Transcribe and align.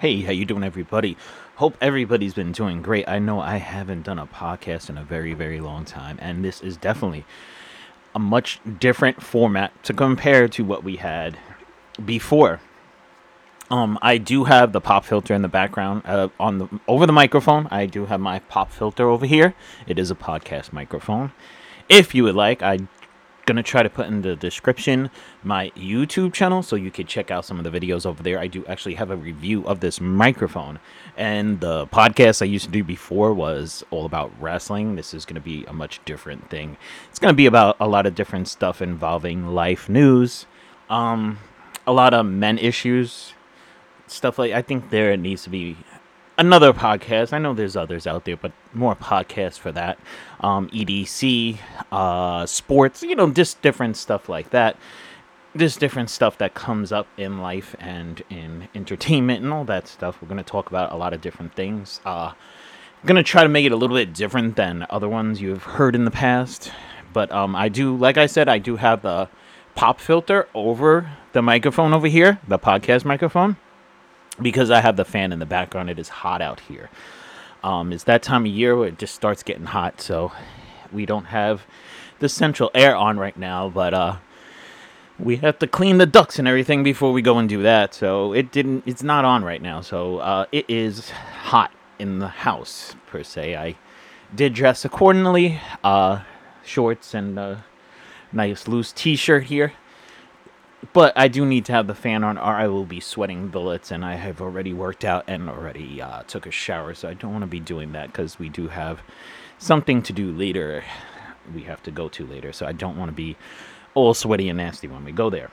Hey, 0.00 0.22
how 0.22 0.32
you 0.32 0.46
doing, 0.46 0.64
everybody? 0.64 1.18
Hope 1.56 1.76
everybody's 1.78 2.32
been 2.32 2.52
doing 2.52 2.80
great. 2.80 3.06
I 3.06 3.18
know 3.18 3.38
I 3.38 3.58
haven't 3.58 4.04
done 4.04 4.18
a 4.18 4.26
podcast 4.26 4.88
in 4.88 4.96
a 4.96 5.04
very, 5.04 5.34
very 5.34 5.60
long 5.60 5.84
time, 5.84 6.16
and 6.22 6.42
this 6.42 6.62
is 6.62 6.78
definitely 6.78 7.26
a 8.14 8.18
much 8.18 8.60
different 8.78 9.22
format 9.22 9.84
to 9.84 9.92
compare 9.92 10.48
to 10.48 10.64
what 10.64 10.82
we 10.82 10.96
had 10.96 11.36
before. 12.02 12.60
Um, 13.70 13.98
I 14.00 14.16
do 14.16 14.44
have 14.44 14.72
the 14.72 14.80
pop 14.80 15.04
filter 15.04 15.34
in 15.34 15.42
the 15.42 15.48
background 15.48 16.00
uh, 16.06 16.28
on 16.40 16.56
the 16.56 16.80
over 16.88 17.04
the 17.04 17.12
microphone. 17.12 17.68
I 17.70 17.84
do 17.84 18.06
have 18.06 18.20
my 18.20 18.38
pop 18.38 18.72
filter 18.72 19.06
over 19.06 19.26
here. 19.26 19.54
It 19.86 19.98
is 19.98 20.10
a 20.10 20.14
podcast 20.14 20.72
microphone. 20.72 21.32
If 21.90 22.14
you 22.14 22.24
would 22.24 22.36
like, 22.36 22.62
I 22.62 22.78
gonna 23.50 23.62
try 23.64 23.82
to 23.82 23.90
put 23.90 24.06
in 24.06 24.22
the 24.22 24.36
description 24.36 25.10
my 25.42 25.70
YouTube 25.70 26.32
channel 26.32 26.62
so 26.62 26.76
you 26.76 26.92
could 26.92 27.08
check 27.08 27.32
out 27.32 27.44
some 27.44 27.58
of 27.58 27.64
the 27.64 27.70
videos 27.70 28.06
over 28.06 28.22
there. 28.22 28.38
I 28.38 28.46
do 28.46 28.64
actually 28.66 28.94
have 28.94 29.10
a 29.10 29.16
review 29.16 29.66
of 29.66 29.80
this 29.80 30.00
microphone, 30.00 30.78
and 31.16 31.58
the 31.58 31.88
podcast 31.88 32.42
I 32.42 32.44
used 32.44 32.66
to 32.66 32.70
do 32.70 32.84
before 32.84 33.34
was 33.34 33.82
all 33.90 34.06
about 34.06 34.30
wrestling. 34.40 34.94
This 34.94 35.12
is 35.12 35.24
gonna 35.24 35.40
be 35.40 35.64
a 35.64 35.72
much 35.72 36.00
different 36.04 36.48
thing. 36.48 36.76
It's 37.08 37.18
gonna 37.18 37.34
be 37.34 37.46
about 37.46 37.76
a 37.80 37.88
lot 37.88 38.06
of 38.06 38.14
different 38.14 38.46
stuff 38.46 38.80
involving 38.80 39.48
life 39.48 39.88
news, 39.88 40.46
um, 40.88 41.40
a 41.88 41.92
lot 41.92 42.14
of 42.14 42.26
men 42.26 42.56
issues, 42.56 43.34
stuff 44.06 44.38
like. 44.38 44.52
I 44.52 44.62
think 44.62 44.90
there 44.90 45.16
needs 45.16 45.42
to 45.42 45.50
be 45.50 45.76
another 46.40 46.72
podcast. 46.72 47.34
I 47.34 47.38
know 47.38 47.52
there's 47.52 47.76
others 47.76 48.06
out 48.06 48.24
there, 48.24 48.36
but 48.36 48.52
more 48.72 48.96
podcasts 48.96 49.58
for 49.58 49.70
that. 49.72 49.98
Um, 50.40 50.70
EDC, 50.70 51.58
uh, 51.92 52.46
sports, 52.46 53.02
you 53.02 53.14
know, 53.14 53.30
just 53.30 53.60
different 53.60 53.98
stuff 53.98 54.28
like 54.28 54.50
that. 54.50 54.76
Just 55.54 55.80
different 55.80 56.08
stuff 56.08 56.38
that 56.38 56.54
comes 56.54 56.92
up 56.92 57.06
in 57.18 57.40
life 57.40 57.76
and 57.78 58.22
in 58.30 58.68
entertainment 58.74 59.44
and 59.44 59.52
all 59.52 59.64
that 59.64 59.86
stuff. 59.86 60.22
We're 60.22 60.28
going 60.28 60.42
to 60.42 60.50
talk 60.50 60.70
about 60.70 60.92
a 60.92 60.96
lot 60.96 61.12
of 61.12 61.20
different 61.20 61.54
things. 61.54 62.00
Uh, 62.06 62.32
I'm 62.32 63.06
going 63.06 63.16
to 63.16 63.22
try 63.22 63.42
to 63.42 63.48
make 63.48 63.66
it 63.66 63.72
a 63.72 63.76
little 63.76 63.96
bit 63.96 64.14
different 64.14 64.56
than 64.56 64.86
other 64.88 65.08
ones 65.08 65.42
you've 65.42 65.64
heard 65.64 65.94
in 65.94 66.06
the 66.06 66.10
past. 66.10 66.72
But 67.12 67.30
um, 67.32 67.54
I 67.54 67.68
do, 67.68 67.94
like 67.94 68.16
I 68.16 68.26
said, 68.26 68.48
I 68.48 68.58
do 68.58 68.76
have 68.76 69.02
the 69.02 69.28
pop 69.74 70.00
filter 70.00 70.48
over 70.54 71.10
the 71.32 71.42
microphone 71.42 71.92
over 71.92 72.06
here, 72.06 72.38
the 72.48 72.58
podcast 72.58 73.04
microphone 73.04 73.56
because 74.42 74.70
I 74.70 74.80
have 74.80 74.96
the 74.96 75.04
fan 75.04 75.32
in 75.32 75.38
the 75.38 75.46
background. 75.46 75.90
It 75.90 75.98
is 75.98 76.08
hot 76.08 76.40
out 76.42 76.60
here. 76.60 76.90
Um, 77.62 77.92
it's 77.92 78.04
that 78.04 78.22
time 78.22 78.46
of 78.46 78.52
year 78.52 78.76
where 78.76 78.88
it 78.88 78.98
just 78.98 79.14
starts 79.14 79.42
getting 79.42 79.66
hot, 79.66 80.00
so 80.00 80.32
we 80.92 81.06
don't 81.06 81.26
have 81.26 81.62
the 82.18 82.28
central 82.28 82.70
air 82.74 82.96
on 82.96 83.18
right 83.18 83.36
now, 83.36 83.68
but 83.68 83.92
uh, 83.92 84.16
we 85.18 85.36
have 85.36 85.58
to 85.58 85.66
clean 85.66 85.98
the 85.98 86.06
ducts 86.06 86.38
and 86.38 86.48
everything 86.48 86.82
before 86.82 87.12
we 87.12 87.22
go 87.22 87.38
and 87.38 87.48
do 87.48 87.62
that. 87.62 87.94
So 87.94 88.32
it 88.32 88.50
didn't. 88.50 88.84
It's 88.86 89.02
not 89.02 89.24
on 89.24 89.44
right 89.44 89.60
now. 89.60 89.80
So 89.80 90.18
uh, 90.18 90.46
it 90.52 90.64
is 90.68 91.10
hot 91.10 91.70
in 91.98 92.18
the 92.18 92.28
house 92.28 92.94
per 93.06 93.22
se. 93.22 93.56
I 93.56 93.76
did 94.34 94.54
dress 94.54 94.84
accordingly. 94.84 95.60
Uh, 95.84 96.22
shorts 96.64 97.14
and 97.14 97.38
a 97.38 97.64
nice 98.32 98.68
loose 98.68 98.92
T-shirt 98.92 99.44
here 99.44 99.72
but 100.92 101.12
I 101.16 101.28
do 101.28 101.44
need 101.44 101.64
to 101.66 101.72
have 101.72 101.86
the 101.86 101.94
fan 101.94 102.24
on, 102.24 102.38
or 102.38 102.54
I 102.54 102.66
will 102.68 102.84
be 102.84 103.00
sweating 103.00 103.48
bullets. 103.48 103.90
And 103.90 104.04
I 104.04 104.14
have 104.14 104.40
already 104.40 104.72
worked 104.72 105.04
out 105.04 105.24
and 105.26 105.48
already 105.48 106.00
uh, 106.00 106.22
took 106.22 106.46
a 106.46 106.50
shower, 106.50 106.94
so 106.94 107.08
I 107.08 107.14
don't 107.14 107.32
want 107.32 107.42
to 107.42 107.48
be 107.48 107.60
doing 107.60 107.92
that 107.92 108.08
because 108.08 108.38
we 108.38 108.48
do 108.48 108.68
have 108.68 109.00
something 109.58 110.02
to 110.02 110.12
do 110.12 110.32
later. 110.32 110.84
We 111.54 111.62
have 111.64 111.82
to 111.84 111.90
go 111.90 112.08
to 112.08 112.26
later, 112.26 112.52
so 112.52 112.66
I 112.66 112.72
don't 112.72 112.96
want 112.96 113.10
to 113.10 113.14
be 113.14 113.36
all 113.94 114.14
sweaty 114.14 114.48
and 114.48 114.56
nasty 114.56 114.88
when 114.88 115.04
we 115.04 115.12
go 115.12 115.30
there. 115.30 115.50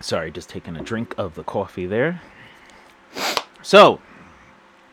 Sorry, 0.00 0.30
just 0.30 0.48
taking 0.48 0.76
a 0.76 0.82
drink 0.82 1.14
of 1.16 1.36
the 1.36 1.44
coffee 1.44 1.86
there. 1.86 2.20
So, 3.62 4.00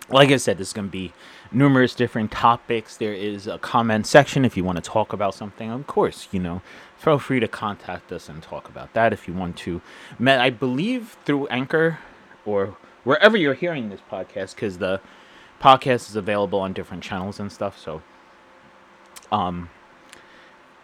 like 0.09 0.29
I 0.29 0.37
said, 0.37 0.59
this 0.59 0.67
is 0.67 0.73
going 0.73 0.87
to 0.87 0.91
be 0.91 1.13
numerous 1.51 1.95
different 1.95 2.31
topics. 2.31 2.97
There 2.97 3.13
is 3.13 3.47
a 3.47 3.57
comment 3.57 4.07
section 4.07 4.45
if 4.45 4.55
you 4.55 4.63
want 4.63 4.77
to 4.77 4.81
talk 4.81 5.13
about 5.13 5.33
something. 5.33 5.71
Of 5.71 5.87
course, 5.87 6.27
you 6.31 6.39
know, 6.39 6.61
feel 6.97 7.19
free 7.19 7.39
to 7.39 7.47
contact 7.47 8.11
us 8.11 8.29
and 8.29 8.41
talk 8.41 8.69
about 8.69 8.93
that 8.93 9.13
if 9.13 9.27
you 9.27 9.33
want 9.33 9.57
to. 9.57 9.81
I 10.23 10.49
believe 10.49 11.17
through 11.25 11.47
Anchor 11.47 11.99
or 12.45 12.77
wherever 13.03 13.37
you're 13.37 13.53
hearing 13.53 13.89
this 13.89 14.01
podcast, 14.11 14.55
because 14.55 14.77
the 14.77 15.01
podcast 15.61 16.09
is 16.09 16.15
available 16.15 16.59
on 16.59 16.73
different 16.73 17.03
channels 17.03 17.39
and 17.39 17.51
stuff. 17.51 17.77
So, 17.77 18.01
um, 19.31 19.69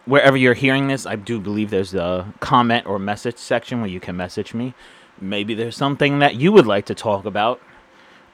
wherever 0.06 0.38
you're 0.38 0.54
hearing 0.54 0.88
this, 0.88 1.06
I 1.06 1.16
do 1.16 1.40
believe 1.40 1.70
there's 1.70 1.94
a 1.94 2.34
comment 2.40 2.86
or 2.86 3.00
message 3.00 3.38
section 3.38 3.82
where 3.82 3.90
you 3.90 4.00
can 4.00 4.16
message 4.18 4.54
me. 4.54 4.74
Maybe 5.20 5.54
there's 5.54 5.78
something 5.78 6.20
that 6.20 6.36
you 6.36 6.52
would 6.52 6.68
like 6.68 6.86
to 6.88 6.96
talk 6.96 7.26
about, 7.26 7.62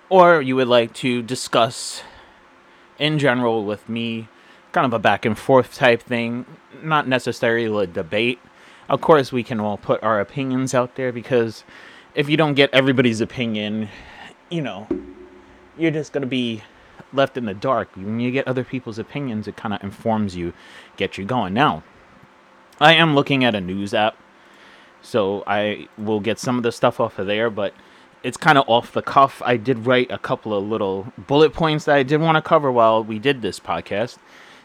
or 0.09 0.41
you 0.41 0.55
would 0.55 0.67
like 0.67 0.93
to 0.95 1.21
discuss 1.21 2.03
in 3.01 3.17
general 3.17 3.65
with 3.65 3.89
me 3.89 4.29
kind 4.71 4.85
of 4.85 4.93
a 4.93 4.99
back 4.99 5.25
and 5.25 5.37
forth 5.37 5.73
type 5.73 6.01
thing, 6.01 6.45
not 6.81 7.07
necessarily 7.07 7.83
a 7.83 7.87
debate. 7.87 8.39
Of 8.87 9.01
course, 9.01 9.31
we 9.31 9.43
can 9.43 9.59
all 9.59 9.77
put 9.77 10.01
our 10.03 10.19
opinions 10.19 10.73
out 10.73 10.95
there 10.95 11.11
because 11.11 11.63
if 12.13 12.29
you 12.29 12.37
don't 12.37 12.53
get 12.53 12.69
everybody's 12.71 13.19
opinion, 13.19 13.89
you 14.49 14.61
know, 14.61 14.87
you're 15.77 15.91
just 15.91 16.13
going 16.13 16.21
to 16.21 16.27
be 16.27 16.61
left 17.11 17.37
in 17.37 17.45
the 17.45 17.53
dark. 17.55 17.89
When 17.95 18.19
you 18.19 18.31
get 18.31 18.47
other 18.47 18.63
people's 18.63 18.99
opinions, 18.99 19.47
it 19.47 19.57
kind 19.57 19.73
of 19.73 19.83
informs 19.83 20.35
you, 20.35 20.53
get 20.95 21.17
you 21.17 21.25
going. 21.25 21.53
Now, 21.53 21.83
I 22.79 22.93
am 22.93 23.15
looking 23.15 23.43
at 23.43 23.55
a 23.55 23.61
news 23.61 23.93
app, 23.93 24.15
so 25.01 25.43
I 25.47 25.87
will 25.97 26.19
get 26.19 26.37
some 26.37 26.57
of 26.57 26.63
the 26.63 26.71
stuff 26.71 26.99
off 26.99 27.17
of 27.17 27.25
there, 27.27 27.49
but 27.49 27.73
it's 28.23 28.37
kind 28.37 28.57
of 28.57 28.67
off 28.67 28.91
the 28.91 29.01
cuff. 29.01 29.41
I 29.43 29.57
did 29.57 29.85
write 29.85 30.11
a 30.11 30.17
couple 30.17 30.53
of 30.53 30.63
little 30.63 31.11
bullet 31.17 31.53
points 31.53 31.85
that 31.85 31.95
I 31.95 32.03
did 32.03 32.21
want 32.21 32.35
to 32.35 32.41
cover 32.41 32.71
while 32.71 33.03
we 33.03 33.19
did 33.19 33.41
this 33.41 33.59
podcast. 33.59 34.17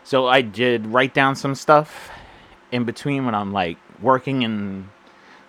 So 0.04 0.26
I 0.26 0.40
did 0.42 0.86
write 0.86 1.14
down 1.14 1.36
some 1.36 1.54
stuff 1.54 2.10
in 2.70 2.84
between 2.84 3.24
when 3.24 3.34
I'm 3.34 3.52
like 3.52 3.78
working 4.00 4.44
and 4.44 4.88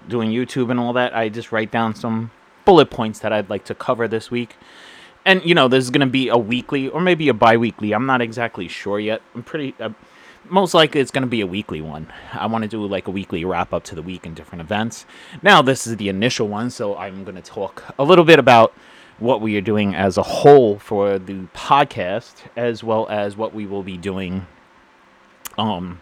doing 0.08 0.32
YouTube 0.32 0.72
and 0.72 0.80
all 0.80 0.94
that. 0.94 1.16
I 1.16 1.30
just 1.30 1.52
write 1.52 1.72
down 1.72 1.96
some 1.96 2.32
bullet 2.66 2.90
points 2.90 3.20
that 3.20 3.34
I'd 3.34 3.50
like 3.50 3.66
to 3.66 3.76
cover 3.76 4.08
this 4.08 4.32
week. 4.32 4.56
And 5.26 5.44
you 5.44 5.54
know, 5.54 5.68
this 5.68 5.84
is 5.84 5.90
gonna 5.90 6.08
be 6.08 6.30
a 6.30 6.38
weekly 6.38 6.88
or 6.88 7.02
maybe 7.02 7.28
a 7.28 7.34
bi-weekly. 7.34 7.94
I'm 7.94 8.06
not 8.06 8.22
exactly 8.22 8.68
sure 8.68 9.00
yet. 9.00 9.22
I'm 9.36 9.44
pretty. 9.44 9.76
Most 10.50 10.74
likely, 10.74 11.02
it's 11.02 11.12
gonna 11.12 11.28
be 11.28 11.42
a 11.42 11.48
weekly 11.48 11.82
one. 11.82 12.12
I 12.34 12.46
want 12.48 12.64
to 12.64 12.68
do 12.68 12.86
like 12.86 13.08
a 13.08 13.12
weekly 13.12 13.46
wrap 13.46 13.74
up 13.74 13.84
to 13.86 13.96
the 13.96 14.02
week 14.02 14.26
and 14.26 14.36
different 14.36 14.62
events. 14.62 15.06
Now, 15.42 15.62
this 15.62 15.88
is 15.88 15.98
the 15.98 16.10
initial 16.10 16.48
one, 16.48 16.70
so 16.70 16.96
I'm 16.98 17.24
gonna 17.24 17.42
talk 17.42 17.84
a 17.98 18.04
little 18.04 18.26
bit 18.26 18.40
about 18.40 18.74
what 19.20 19.42
we 19.42 19.56
are 19.58 19.62
doing 19.62 19.96
as 19.96 20.18
a 20.18 20.24
whole 20.24 20.78
for 20.78 21.18
the 21.18 21.48
podcast, 21.54 22.36
as 22.56 22.84
well 22.84 23.08
as 23.10 23.36
what 23.36 23.54
we 23.54 23.66
will 23.66 23.84
be 23.84 23.98
doing 23.98 24.46
um, 25.58 26.02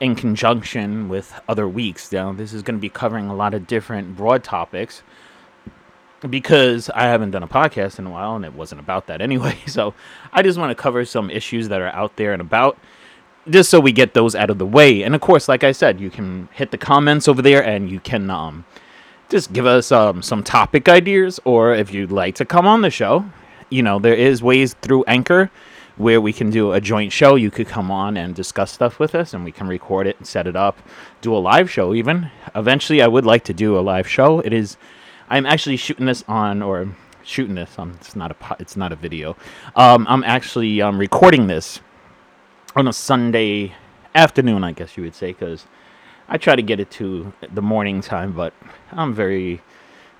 in 0.00 0.14
conjunction 0.14 1.08
with 1.08 1.40
other 1.48 1.68
weeks. 1.68 2.10
Now, 2.10 2.32
this 2.32 2.52
is 2.52 2.62
going 2.62 2.76
to 2.76 2.80
be 2.80 2.88
covering 2.88 3.28
a 3.28 3.34
lot 3.34 3.54
of 3.54 3.66
different 3.66 4.16
broad 4.16 4.42
topics 4.42 5.02
because 6.28 6.90
I 6.90 7.04
haven't 7.04 7.32
done 7.32 7.42
a 7.42 7.48
podcast 7.48 7.98
in 7.98 8.06
a 8.06 8.10
while 8.10 8.34
and 8.34 8.44
it 8.44 8.54
wasn't 8.54 8.80
about 8.80 9.06
that 9.06 9.20
anyway. 9.20 9.58
So 9.66 9.94
I 10.32 10.42
just 10.42 10.58
want 10.58 10.70
to 10.70 10.82
cover 10.82 11.04
some 11.04 11.30
issues 11.30 11.68
that 11.68 11.80
are 11.80 11.88
out 11.88 12.16
there 12.16 12.32
and 12.32 12.40
about 12.40 12.78
just 13.48 13.70
so 13.70 13.80
we 13.80 13.92
get 13.92 14.14
those 14.14 14.34
out 14.34 14.50
of 14.50 14.58
the 14.58 14.66
way. 14.66 15.02
And 15.02 15.14
of 15.14 15.20
course, 15.20 15.48
like 15.48 15.64
I 15.64 15.72
said, 15.72 16.00
you 16.00 16.10
can 16.10 16.48
hit 16.52 16.70
the 16.70 16.78
comments 16.78 17.28
over 17.28 17.42
there 17.42 17.64
and 17.64 17.90
you 17.90 18.00
can 18.00 18.30
um, 18.30 18.64
just 19.28 19.52
give 19.52 19.66
us 19.66 19.92
um, 19.92 20.22
some 20.22 20.42
topic 20.42 20.88
ideas, 20.88 21.40
or 21.44 21.74
if 21.74 21.92
you'd 21.92 22.12
like 22.12 22.34
to 22.36 22.44
come 22.44 22.66
on 22.66 22.82
the 22.82 22.90
show, 22.90 23.24
you 23.70 23.82
know, 23.82 23.98
there 23.98 24.14
is 24.14 24.42
ways 24.42 24.74
through 24.74 25.04
Anchor 25.04 25.50
where 25.96 26.20
we 26.20 26.32
can 26.32 26.50
do 26.50 26.72
a 26.72 26.80
joint 26.80 27.12
show. 27.12 27.36
You 27.36 27.50
could 27.50 27.68
come 27.68 27.90
on 27.90 28.16
and 28.16 28.34
discuss 28.34 28.72
stuff 28.72 28.98
with 28.98 29.14
us, 29.14 29.32
and 29.32 29.44
we 29.44 29.52
can 29.52 29.68
record 29.68 30.06
it 30.06 30.16
and 30.18 30.26
set 30.26 30.46
it 30.46 30.56
up, 30.56 30.78
do 31.20 31.34
a 31.34 31.38
live 31.38 31.70
show 31.70 31.94
even. 31.94 32.30
Eventually, 32.54 33.00
I 33.02 33.06
would 33.06 33.24
like 33.24 33.44
to 33.44 33.54
do 33.54 33.78
a 33.78 33.80
live 33.80 34.08
show. 34.08 34.40
It 34.40 34.52
is, 34.52 34.76
I'm 35.28 35.46
actually 35.46 35.76
shooting 35.76 36.06
this 36.06 36.24
on 36.26 36.62
or 36.62 36.88
shooting 37.22 37.54
this. 37.54 37.78
Um, 37.78 37.92
it's 38.00 38.16
not 38.16 38.32
a 38.32 38.56
it's 38.60 38.76
not 38.76 38.92
a 38.92 38.96
video. 38.96 39.36
Um, 39.76 40.06
I'm 40.08 40.24
actually 40.24 40.82
um, 40.82 40.98
recording 40.98 41.46
this 41.46 41.80
on 42.76 42.88
a 42.88 42.92
Sunday 42.92 43.72
afternoon, 44.14 44.64
I 44.64 44.72
guess 44.72 44.96
you 44.96 45.04
would 45.04 45.14
say, 45.14 45.28
because 45.28 45.66
I 46.28 46.38
try 46.38 46.56
to 46.56 46.62
get 46.62 46.80
it 46.80 46.90
to 46.92 47.32
the 47.52 47.62
morning 47.62 48.00
time, 48.00 48.32
but 48.32 48.52
I'm 48.90 49.14
very, 49.14 49.62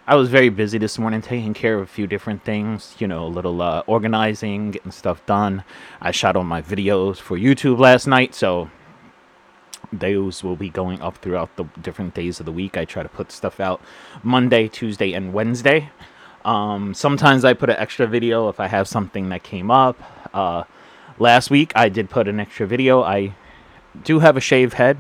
I 0.06 0.14
was 0.14 0.28
very 0.28 0.50
busy 0.50 0.78
this 0.78 0.96
morning 0.96 1.20
taking 1.20 1.52
care 1.52 1.74
of 1.74 1.82
a 1.82 1.86
few 1.86 2.06
different 2.06 2.44
things, 2.44 2.94
you 3.00 3.08
know, 3.08 3.26
a 3.26 3.28
little 3.28 3.60
uh, 3.60 3.82
organizing, 3.88 4.70
getting 4.70 4.92
stuff 4.92 5.24
done. 5.26 5.64
I 6.00 6.12
shot 6.12 6.36
all 6.36 6.44
my 6.44 6.62
videos 6.62 7.16
for 7.16 7.36
YouTube 7.36 7.78
last 7.78 8.06
night, 8.06 8.36
so 8.36 8.70
those 9.92 10.44
will 10.44 10.56
be 10.56 10.68
going 10.68 11.00
up 11.00 11.16
throughout 11.18 11.56
the 11.56 11.64
different 11.82 12.14
days 12.14 12.38
of 12.38 12.46
the 12.46 12.52
week. 12.52 12.76
I 12.76 12.84
try 12.84 13.02
to 13.02 13.08
put 13.08 13.32
stuff 13.32 13.58
out 13.58 13.80
Monday, 14.22 14.68
Tuesday, 14.68 15.12
and 15.12 15.32
Wednesday. 15.32 15.90
Um, 16.44 16.94
sometimes 16.94 17.44
I 17.44 17.54
put 17.54 17.70
an 17.70 17.76
extra 17.76 18.06
video 18.06 18.48
if 18.48 18.60
I 18.60 18.68
have 18.68 18.86
something 18.86 19.30
that 19.30 19.42
came 19.42 19.72
up. 19.72 20.00
Uh, 20.32 20.64
last 21.18 21.50
week 21.50 21.72
I 21.74 21.88
did 21.88 22.10
put 22.10 22.28
an 22.28 22.40
extra 22.40 22.66
video. 22.66 23.02
I 23.02 23.34
do 24.02 24.18
have 24.18 24.36
a 24.36 24.40
shaved 24.40 24.74
head 24.74 24.98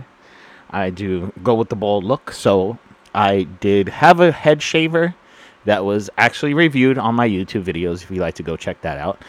I 0.74 0.90
do 0.90 1.32
go 1.44 1.54
with 1.54 1.68
the 1.68 1.76
bald 1.76 2.02
look, 2.02 2.32
so 2.32 2.78
I 3.14 3.44
did 3.60 3.88
have 3.88 4.18
a 4.18 4.32
head 4.32 4.60
shaver 4.60 5.14
that 5.66 5.84
was 5.84 6.10
actually 6.18 6.52
reviewed 6.52 6.98
on 6.98 7.14
my 7.14 7.28
YouTube 7.28 7.62
videos. 7.62 8.02
If 8.02 8.10
you 8.10 8.16
like 8.16 8.34
to 8.34 8.42
go 8.42 8.56
check 8.56 8.80
that 8.80 8.98
out, 8.98 9.22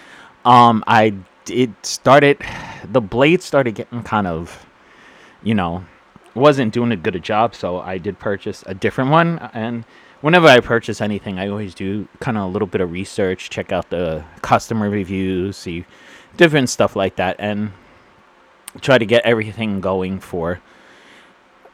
um, 0.44 0.84
I 0.88 1.14
it 1.48 1.70
started 1.86 2.42
the 2.92 3.00
blade 3.00 3.44
started 3.44 3.76
getting 3.76 4.02
kind 4.02 4.26
of, 4.26 4.66
you 5.44 5.54
know, 5.54 5.86
wasn't 6.34 6.74
doing 6.74 6.92
a 6.92 6.96
good 6.96 7.16
a 7.16 7.20
job. 7.20 7.54
So 7.54 7.80
I 7.80 8.00
did 8.00 8.18
purchase 8.18 8.64
a 8.66 8.74
different 8.74 9.12
one, 9.12 9.38
and 9.54 9.86
whenever 10.22 10.48
I 10.48 10.62
purchase 10.62 11.00
anything, 11.00 11.38
I 11.38 11.48
always 11.48 11.76
do 11.76 12.08
kind 12.22 12.38
of 12.38 12.44
a 12.46 12.48
little 12.48 12.68
bit 12.68 12.82
of 12.82 12.92
research, 12.92 13.52
check 13.52 13.72
out 13.72 13.92
the 13.92 14.24
customer 14.42 14.90
reviews, 14.90 15.58
see 15.58 15.86
different 16.38 16.70
stuff 16.70 16.96
like 16.96 17.16
that, 17.18 17.36
and 17.40 17.72
try 18.82 18.98
to 18.98 19.06
get 19.06 19.26
everything 19.26 19.82
going 19.82 20.20
for 20.20 20.62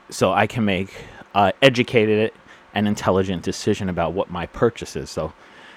so 0.10 0.32
I 0.34 0.46
can 0.48 0.66
make 0.66 0.94
uh, 1.34 1.52
educated 1.62 2.32
and 2.74 2.88
intelligent 2.88 3.44
decision 3.44 3.90
about 3.90 4.14
what 4.14 4.30
my 4.30 4.46
purchase 4.46 4.96
is. 4.96 5.10
So 5.10 5.34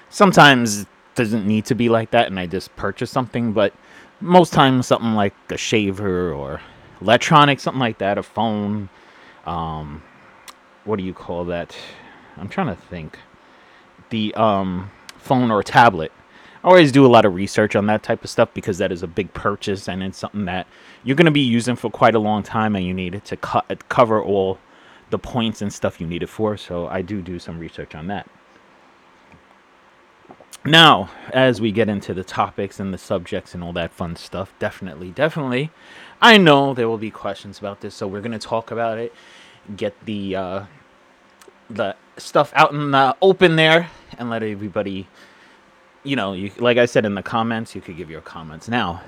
sometimes 0.09 0.81
it 0.81 0.87
doesn't 1.15 1.45
need 1.45 1.65
to 1.65 1.75
be 1.75 1.89
like 1.89 2.11
that, 2.11 2.27
and 2.27 2.39
I 2.39 2.45
just 2.45 2.75
purchase 2.75 3.11
something, 3.11 3.53
but 3.53 3.73
most 4.21 4.53
times 4.53 4.87
something 4.87 5.13
like 5.13 5.33
a 5.49 5.57
shaver 5.57 6.31
or 6.33 6.61
electronic, 7.01 7.59
something 7.59 7.79
like 7.79 7.97
that, 7.99 8.17
a 8.17 8.23
phone. 8.23 8.89
Um, 9.45 10.03
what 10.83 10.97
do 10.97 11.03
you 11.03 11.13
call 11.13 11.45
that? 11.45 11.75
I'm 12.37 12.49
trying 12.49 12.67
to 12.67 12.75
think. 12.75 13.19
The 14.09 14.33
um, 14.35 14.91
phone 15.17 15.51
or 15.51 15.63
tablet. 15.63 16.11
I 16.65 16.67
always 16.69 16.91
do 16.91 17.05
a 17.05 17.07
lot 17.07 17.25
of 17.25 17.35
research 17.35 17.75
on 17.75 17.85
that 17.85 18.01
type 18.01 18.23
of 18.23 18.29
stuff 18.31 18.49
because 18.55 18.79
that 18.79 18.91
is 18.91 19.03
a 19.03 19.07
big 19.07 19.31
purchase 19.35 19.87
and 19.87 20.01
it's 20.01 20.17
something 20.17 20.45
that 20.45 20.65
you're 21.03 21.15
going 21.15 21.25
to 21.25 21.31
be 21.31 21.41
using 21.41 21.75
for 21.75 21.91
quite 21.91 22.15
a 22.15 22.19
long 22.19 22.41
time 22.41 22.75
and 22.75 22.83
you 22.83 22.91
need 22.91 23.13
it 23.13 23.23
to 23.25 23.37
co- 23.37 23.61
cover 23.87 24.19
all 24.19 24.57
the 25.11 25.19
points 25.19 25.61
and 25.61 25.71
stuff 25.71 26.01
you 26.01 26.07
need 26.07 26.23
it 26.23 26.27
for. 26.27 26.57
So 26.57 26.87
I 26.87 27.03
do 27.03 27.21
do 27.21 27.37
some 27.37 27.59
research 27.59 27.93
on 27.93 28.07
that. 28.07 28.27
Now, 30.65 31.11
as 31.31 31.61
we 31.61 31.71
get 31.71 31.87
into 31.87 32.15
the 32.15 32.23
topics 32.23 32.79
and 32.79 32.91
the 32.91 32.97
subjects 32.97 33.53
and 33.53 33.63
all 33.63 33.73
that 33.73 33.93
fun 33.93 34.15
stuff, 34.15 34.51
definitely, 34.57 35.11
definitely, 35.11 35.69
I 36.19 36.39
know 36.39 36.73
there 36.73 36.89
will 36.89 36.97
be 36.97 37.11
questions 37.11 37.59
about 37.59 37.81
this, 37.81 37.93
so 37.93 38.07
we're 38.07 38.21
going 38.21 38.31
to 38.31 38.39
talk 38.39 38.71
about 38.71 38.97
it, 38.97 39.13
get 39.77 39.93
the 40.05 40.35
uh, 40.35 40.63
the 41.69 41.95
stuff 42.17 42.51
out 42.55 42.71
in 42.71 42.89
the 42.89 43.15
open 43.21 43.55
there, 43.55 43.91
and 44.17 44.31
let 44.31 44.41
everybody, 44.41 45.07
you 46.05 46.15
know, 46.15 46.33
you 46.33 46.51
like 46.57 46.77
I 46.77 46.85
said 46.85 47.05
in 47.05 47.15
the 47.15 47.23
comments, 47.23 47.75
you 47.75 47.81
could 47.81 47.97
give 47.97 48.09
your 48.09 48.21
comments. 48.21 48.67
Now, 48.69 49.01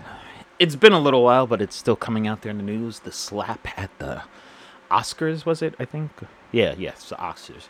it's 0.59 0.75
been 0.75 0.93
a 0.93 0.99
little 0.99 1.23
while, 1.23 1.47
but 1.47 1.61
it's 1.61 1.75
still 1.75 1.95
coming 1.95 2.27
out 2.27 2.41
there 2.41 2.49
in 2.49 2.57
the 2.57 2.63
news. 2.63 2.99
The 2.99 3.11
slap 3.11 3.67
at 3.77 3.91
the 3.99 4.23
Oscars 4.89 5.45
was 5.45 5.61
it? 5.61 5.75
I 5.79 5.85
think. 5.85 6.11
Yeah, 6.51 6.75
yes, 6.77 7.09
the 7.09 7.15
Oscars. 7.15 7.67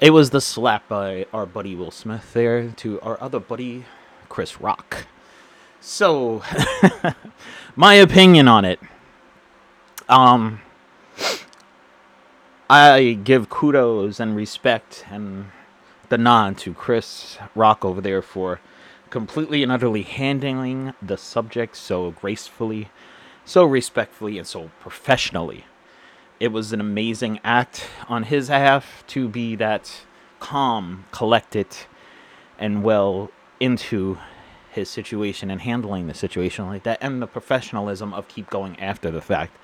It 0.00 0.10
was 0.10 0.30
the 0.30 0.40
slap 0.40 0.88
by 0.88 1.26
our 1.32 1.46
buddy 1.46 1.74
Will 1.74 1.90
Smith 1.90 2.32
there 2.32 2.70
to 2.70 3.00
our 3.00 3.20
other 3.20 3.40
buddy 3.40 3.84
Chris 4.28 4.60
Rock. 4.60 5.06
So, 5.80 6.42
my 7.76 7.94
opinion 7.94 8.48
on 8.48 8.64
it. 8.64 8.80
Um, 10.08 10.60
I 12.70 13.18
give 13.24 13.48
kudos 13.48 14.20
and 14.20 14.36
respect 14.36 15.04
and 15.10 15.46
the 16.08 16.18
nod 16.18 16.58
to 16.58 16.74
Chris 16.74 17.38
Rock 17.54 17.84
over 17.84 18.00
there 18.00 18.22
for 18.22 18.60
completely 19.10 19.62
and 19.62 19.72
utterly 19.72 20.02
handling 20.02 20.94
the 21.00 21.16
subject 21.16 21.76
so 21.76 22.10
gracefully, 22.10 22.90
so 23.44 23.64
respectfully, 23.64 24.38
and 24.38 24.46
so 24.46 24.70
professionally 24.80 25.64
it 26.40 26.48
was 26.48 26.72
an 26.72 26.80
amazing 26.80 27.40
act 27.42 27.86
on 28.08 28.24
his 28.24 28.48
half 28.48 29.04
to 29.08 29.28
be 29.28 29.56
that 29.56 30.02
calm, 30.40 31.04
collected, 31.10 31.66
and 32.58 32.82
well 32.82 33.30
into 33.58 34.18
his 34.70 34.88
situation 34.88 35.50
and 35.50 35.62
handling 35.62 36.06
the 36.06 36.14
situation 36.14 36.66
like 36.66 36.84
that, 36.84 36.98
and 37.00 37.20
the 37.20 37.26
professionalism 37.26 38.14
of 38.14 38.28
keep 38.28 38.48
going 38.50 38.78
after 38.78 39.10
the 39.10 39.20
fact. 39.20 39.56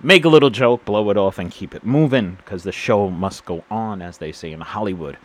Make 0.00 0.24
a 0.24 0.28
little 0.28 0.50
joke, 0.50 0.84
blow 0.84 1.10
it 1.10 1.16
off, 1.16 1.38
and 1.38 1.50
keep 1.50 1.74
it 1.74 1.84
moving 1.84 2.36
because 2.36 2.62
the 2.62 2.72
show 2.72 3.10
must 3.10 3.44
go 3.44 3.64
on, 3.70 4.00
as 4.00 4.18
they 4.18 4.32
say 4.32 4.52
in 4.52 4.60
Hollywood. 4.60 5.18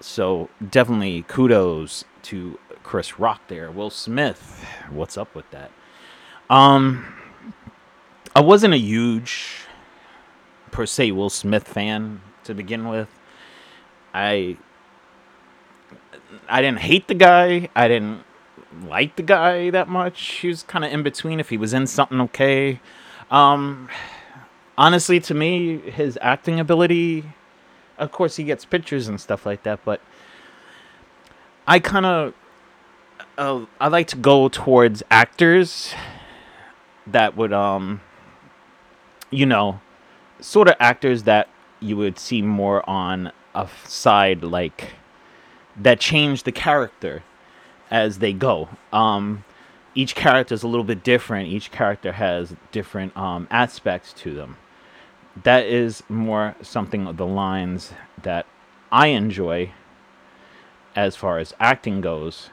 So 0.00 0.48
definitely 0.66 1.22
kudos 1.28 2.04
to 2.22 2.58
Chris 2.82 3.18
Rock 3.18 3.42
there. 3.48 3.70
Will 3.70 3.90
Smith, 3.90 4.64
what's 4.90 5.18
up 5.18 5.34
with 5.34 5.50
that? 5.50 5.70
Um, 6.48 7.06
I 8.34 8.40
wasn't 8.40 8.74
a 8.74 8.78
huge 8.78 9.66
per 10.70 10.86
se 10.86 11.12
Will 11.12 11.30
Smith 11.30 11.68
fan 11.68 12.20
to 12.44 12.54
begin 12.54 12.88
with. 12.88 13.08
I 14.14 14.56
I 16.48 16.62
didn't 16.62 16.80
hate 16.80 17.08
the 17.08 17.14
guy. 17.14 17.68
I 17.76 17.88
didn't 17.88 18.24
like 18.86 19.16
the 19.16 19.22
guy 19.22 19.70
that 19.70 19.88
much. 19.88 20.20
He 20.40 20.48
was 20.48 20.62
kind 20.62 20.84
of 20.84 20.92
in 20.92 21.02
between. 21.02 21.40
If 21.40 21.50
he 21.50 21.56
was 21.56 21.72
in 21.72 21.86
something, 21.86 22.20
okay. 22.22 22.80
Um, 23.30 23.88
honestly, 24.76 25.20
to 25.20 25.34
me, 25.34 25.78
his 25.78 26.18
acting 26.20 26.58
ability, 26.58 27.24
of 28.00 28.10
course, 28.10 28.36
he 28.36 28.44
gets 28.44 28.64
pictures 28.64 29.06
and 29.08 29.20
stuff 29.20 29.46
like 29.46 29.62
that, 29.62 29.84
but 29.84 30.00
I 31.66 31.78
kind 31.78 32.06
of 32.06 32.34
uh, 33.38 33.66
I 33.80 33.88
like 33.88 34.08
to 34.08 34.16
go 34.16 34.48
towards 34.48 35.02
actors 35.10 35.94
that 37.06 37.36
would 37.36 37.52
um 37.52 38.00
you 39.30 39.46
know 39.46 39.80
sort 40.40 40.68
of 40.68 40.76
actors 40.80 41.24
that 41.24 41.48
you 41.80 41.96
would 41.96 42.18
see 42.18 42.42
more 42.42 42.88
on 42.88 43.32
a 43.54 43.68
side 43.84 44.42
like 44.42 44.94
that 45.76 46.00
change 46.00 46.42
the 46.42 46.52
character 46.52 47.22
as 47.90 48.18
they 48.18 48.32
go. 48.32 48.68
Um, 48.92 49.44
each 49.94 50.14
character 50.14 50.54
is 50.54 50.62
a 50.62 50.68
little 50.68 50.84
bit 50.84 51.02
different. 51.02 51.48
Each 51.48 51.70
character 51.70 52.12
has 52.12 52.54
different 52.70 53.16
um, 53.16 53.48
aspects 53.50 54.12
to 54.14 54.34
them. 54.34 54.56
That 55.42 55.64
is 55.66 56.02
more 56.08 56.56
something 56.62 57.06
of 57.06 57.16
the 57.16 57.26
lines 57.26 57.92
that 58.22 58.46
I 58.90 59.08
enjoy 59.08 59.72
as 60.96 61.16
far 61.16 61.38
as 61.38 61.54
acting 61.60 62.00
goes. 62.00 62.50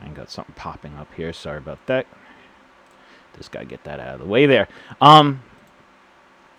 I 0.00 0.08
got 0.08 0.30
something 0.30 0.54
popping 0.54 0.96
up 0.96 1.12
here. 1.14 1.32
Sorry 1.32 1.58
about 1.58 1.84
that. 1.86 2.06
Just 3.36 3.50
gotta 3.50 3.64
get 3.64 3.84
that 3.84 4.00
out 4.00 4.14
of 4.14 4.20
the 4.20 4.26
way 4.26 4.46
there. 4.46 4.68
Um, 5.00 5.42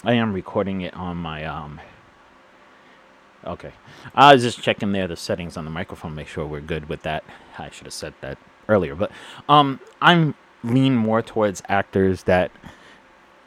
I 0.03 0.13
am 0.13 0.33
recording 0.33 0.81
it 0.81 0.93
on 0.95 1.17
my 1.17 1.45
um 1.45 1.79
Okay. 3.45 3.73
I 4.15 4.33
was 4.33 4.41
just 4.41 4.61
checking 4.61 4.93
there 4.93 5.07
the 5.07 5.17
settings 5.17 5.57
on 5.57 5.65
the 5.65 5.71
microphone, 5.71 6.15
make 6.15 6.27
sure 6.27 6.45
we're 6.45 6.61
good 6.61 6.87
with 6.87 7.01
that. 7.03 7.23
I 7.57 7.69
should 7.69 7.85
have 7.85 7.93
said 7.93 8.13
that 8.21 8.37
earlier, 8.67 8.95
but 8.95 9.11
um 9.47 9.79
I'm 10.01 10.35
lean 10.63 10.95
more 10.95 11.21
towards 11.21 11.61
actors 11.67 12.23
that 12.23 12.51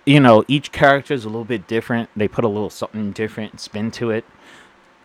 you 0.06 0.20
know, 0.20 0.44
each 0.48 0.72
character 0.72 1.12
is 1.12 1.24
a 1.24 1.28
little 1.28 1.44
bit 1.44 1.66
different. 1.66 2.08
They 2.16 2.28
put 2.28 2.44
a 2.44 2.48
little 2.48 2.70
something 2.70 3.12
different 3.12 3.60
spin 3.60 3.90
to 3.92 4.10
it. 4.10 4.24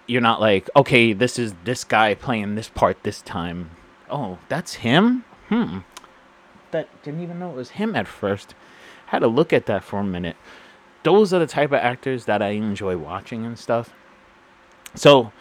You're 0.07 0.21
not 0.21 0.39
like, 0.39 0.69
okay, 0.75 1.13
this 1.13 1.37
is 1.37 1.53
this 1.63 1.83
guy 1.83 2.13
playing 2.13 2.55
this 2.55 2.69
part 2.69 3.03
this 3.03 3.21
time. 3.21 3.71
Oh, 4.09 4.39
that's 4.47 4.75
him? 4.75 5.25
Hmm. 5.49 5.79
That 6.71 6.87
didn't 7.03 7.21
even 7.21 7.39
know 7.39 7.49
it 7.49 7.55
was 7.55 7.71
him 7.71 7.95
at 7.95 8.07
first. 8.07 8.55
Had 9.07 9.19
to 9.19 9.27
look 9.27 9.51
at 9.51 9.65
that 9.65 9.83
for 9.83 9.99
a 9.99 10.03
minute 10.03 10.37
those 11.03 11.33
are 11.33 11.39
the 11.39 11.47
type 11.47 11.71
of 11.71 11.79
actors 11.79 12.25
that 12.25 12.41
I 12.41 12.49
enjoy 12.49 12.97
watching 12.97 13.45
and 13.45 13.57
stuff. 13.57 13.93
So 14.95 15.31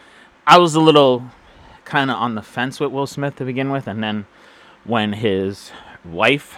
I 0.47 0.57
was 0.57 0.75
a 0.75 0.79
little 0.79 1.25
kind 1.85 2.09
of 2.09 2.17
on 2.17 2.35
the 2.35 2.41
fence 2.41 2.79
with 2.79 2.91
Will 2.91 3.07
Smith 3.07 3.35
to 3.37 3.45
begin 3.45 3.71
with, 3.71 3.87
and 3.87 4.03
then 4.03 4.25
when 4.83 5.13
his 5.13 5.71
wife 6.03 6.57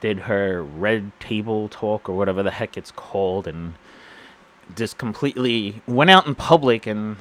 did 0.00 0.20
her 0.20 0.62
red 0.62 1.12
table 1.20 1.68
talk 1.68 2.08
or 2.08 2.16
whatever 2.16 2.42
the 2.42 2.50
heck 2.50 2.76
it's 2.76 2.90
called, 2.90 3.46
and 3.46 3.74
just 4.76 4.98
completely 4.98 5.82
went 5.86 6.10
out 6.10 6.26
in 6.26 6.34
public 6.34 6.86
and 6.86 7.16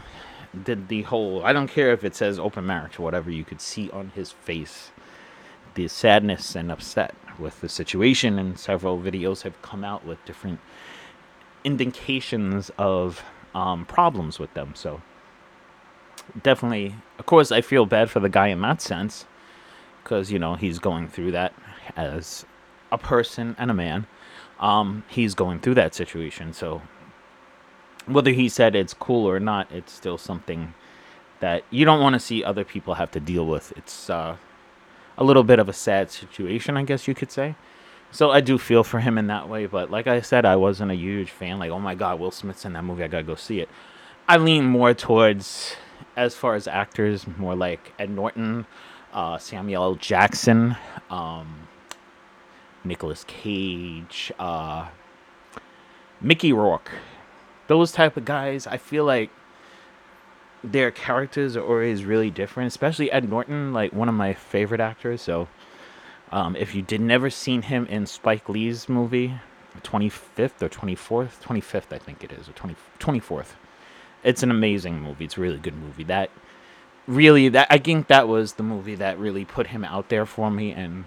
did 0.63 0.87
the 0.87 1.03
whole 1.03 1.43
I 1.45 1.53
don't 1.53 1.67
care 1.67 1.91
if 1.91 2.03
it 2.03 2.15
says 2.15 2.39
open 2.39 2.65
marriage 2.65 2.99
or 2.99 3.03
whatever, 3.03 3.29
you 3.31 3.43
could 3.43 3.61
see 3.61 3.89
on 3.91 4.11
his 4.15 4.31
face 4.31 4.91
the 5.75 5.87
sadness 5.87 6.55
and 6.55 6.71
upset 6.71 7.13
with 7.37 7.61
the 7.61 7.69
situation, 7.69 8.39
and 8.39 8.57
several 8.57 8.99
videos 8.99 9.43
have 9.43 9.61
come 9.61 9.83
out 9.83 10.05
with 10.05 10.23
different 10.25 10.59
indications 11.63 12.71
of 12.77 13.23
um, 13.53 13.85
problems 13.85 14.39
with 14.39 14.53
them. 14.55 14.73
So 14.75 15.01
definitely, 16.41 16.95
of 17.19 17.25
course, 17.25 17.51
I 17.51 17.61
feel 17.61 17.85
bad 17.85 18.09
for 18.09 18.19
the 18.19 18.29
guy 18.29 18.47
in 18.47 18.61
that 18.61 18.81
sense 18.81 19.25
because 20.03 20.31
you 20.31 20.39
know 20.39 20.55
he's 20.55 20.79
going 20.79 21.07
through 21.07 21.31
that 21.31 21.53
as 21.95 22.45
a 22.91 22.97
person 22.97 23.55
and 23.57 23.71
a 23.71 23.73
man. 23.73 24.07
Um, 24.59 25.03
he's 25.07 25.35
going 25.35 25.59
through 25.59 25.75
that 25.75 25.93
situation. 25.93 26.53
So 26.53 26.81
whether 28.05 28.31
he 28.31 28.49
said 28.49 28.75
it's 28.75 28.93
cool 28.93 29.29
or 29.29 29.39
not, 29.39 29.71
it's 29.71 29.91
still 29.91 30.17
something 30.17 30.73
that 31.39 31.63
you 31.69 31.85
don't 31.85 32.01
want 32.01 32.13
to 32.13 32.19
see 32.19 32.43
other 32.43 32.63
people 32.63 32.95
have 32.95 33.11
to 33.11 33.19
deal 33.19 33.45
with. 33.45 33.73
It's 33.77 34.09
uh, 34.09 34.37
a 35.17 35.23
little 35.23 35.43
bit 35.43 35.59
of 35.59 35.69
a 35.69 35.73
sad 35.73 36.09
situation, 36.09 36.77
I 36.77 36.83
guess 36.83 37.07
you 37.07 37.13
could 37.13 37.31
say. 37.31 37.55
So 38.11 38.31
I 38.31 38.41
do 38.41 38.57
feel 38.57 38.83
for 38.83 38.99
him 38.99 39.17
in 39.17 39.27
that 39.27 39.49
way, 39.49 39.65
but 39.65 39.91
like 39.91 40.07
I 40.07 40.21
said, 40.21 40.45
I 40.45 40.55
wasn't 40.55 40.91
a 40.91 40.95
huge 40.95 41.29
fan. 41.29 41.59
Like, 41.59 41.71
oh 41.71 41.79
my 41.79 41.93
God, 41.93 42.19
Will 42.19 42.31
Smith's 42.31 42.65
in 42.65 42.73
that 42.73 42.83
movie, 42.83 43.03
I 43.03 43.07
gotta 43.07 43.23
go 43.23 43.35
see 43.35 43.59
it. 43.59 43.69
I 44.27 44.37
lean 44.37 44.65
more 44.65 44.93
towards 44.93 45.75
as 46.15 46.33
far 46.33 46.55
as 46.55 46.67
actors, 46.67 47.27
more 47.37 47.55
like 47.55 47.93
Ed 47.99 48.09
Norton, 48.09 48.65
uh, 49.13 49.37
Samuel 49.37 49.83
L. 49.83 49.95
Jackson, 49.95 50.75
um, 51.09 51.66
Nicolas 52.87 53.23
Cage, 53.27 54.31
uh, 54.39 54.87
Mickey 56.21 56.53
Rourke. 56.53 56.91
Those 57.67 57.91
type 57.91 58.17
of 58.17 58.25
guys, 58.25 58.65
I 58.65 58.77
feel 58.77 59.03
like 59.03 59.29
their 60.63 60.91
characters 60.91 61.55
are 61.55 61.63
always 61.63 62.05
really 62.05 62.31
different, 62.31 62.67
especially 62.67 63.11
Ed 63.11 63.29
Norton, 63.29 63.73
like 63.73 63.93
one 63.93 64.09
of 64.09 64.15
my 64.15 64.33
favorite 64.33 64.81
actors. 64.81 65.21
So, 65.21 65.47
um, 66.31 66.55
if 66.55 66.73
you 66.73 66.81
did 66.81 67.01
never 67.01 67.29
seen 67.29 67.63
him 67.63 67.85
in 67.87 68.05
Spike 68.05 68.49
Lee's 68.49 68.89
movie, 68.89 69.39
25th 69.83 70.61
or 70.61 70.69
24th, 70.69 71.41
25th, 71.41 71.93
I 71.93 71.99
think 71.99 72.23
it 72.23 72.31
is, 72.31 72.49
or 72.49 72.53
20, 72.53 72.75
24th. 72.99 73.55
It's 74.23 74.43
an 74.43 74.51
amazing 74.51 75.01
movie. 75.01 75.25
It's 75.25 75.37
a 75.37 75.41
really 75.41 75.59
good 75.59 75.75
movie. 75.75 76.03
That 76.03 76.31
really, 77.05 77.49
that 77.49 77.67
I 77.69 77.77
think 77.77 78.07
that 78.07 78.27
was 78.27 78.53
the 78.53 78.63
movie 78.63 78.95
that 78.95 79.19
really 79.19 79.45
put 79.45 79.67
him 79.67 79.83
out 79.83 80.09
there 80.09 80.25
for 80.25 80.49
me 80.49 80.71
and 80.71 81.05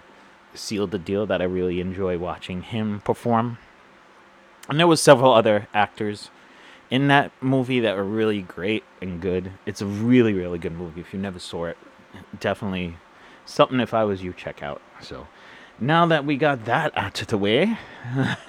sealed 0.55 0.91
the 0.91 0.99
deal 0.99 1.27
that 1.27 1.41
I 1.41 1.45
really 1.45 1.81
enjoy 1.81 2.19
watching 2.19 2.63
him 2.63 3.01
perform. 3.01 3.59
And 4.69 4.79
there 4.79 4.87
was 4.87 5.03
several 5.03 5.33
other 5.33 5.69
actors 5.75 6.31
in 6.91 7.09
that 7.09 7.33
movie 7.41 7.81
that 7.81 7.97
were 7.97 8.05
really 8.05 8.43
great 8.43 8.85
and 9.01 9.21
good. 9.21 9.53
It's 9.67 9.81
a 9.81 9.87
really, 9.87 10.33
really 10.33 10.59
good 10.59 10.73
movie. 10.73 11.01
If 11.01 11.13
you 11.13 11.21
never 11.21 11.39
saw 11.39 11.67
it, 11.67 11.79
definitely 12.39 12.97
something 13.45 13.81
if 13.81 13.95
I 13.95 14.05
was 14.05 14.23
you 14.23 14.33
check 14.33 14.63
out. 14.63 14.83
So 15.01 15.27
now 15.79 16.07
that 16.07 16.25
we 16.25 16.37
got 16.37 16.65
that 16.67 16.97
out 16.97 17.23
of 17.23 17.29
the 17.29 17.39
way, 17.39 17.79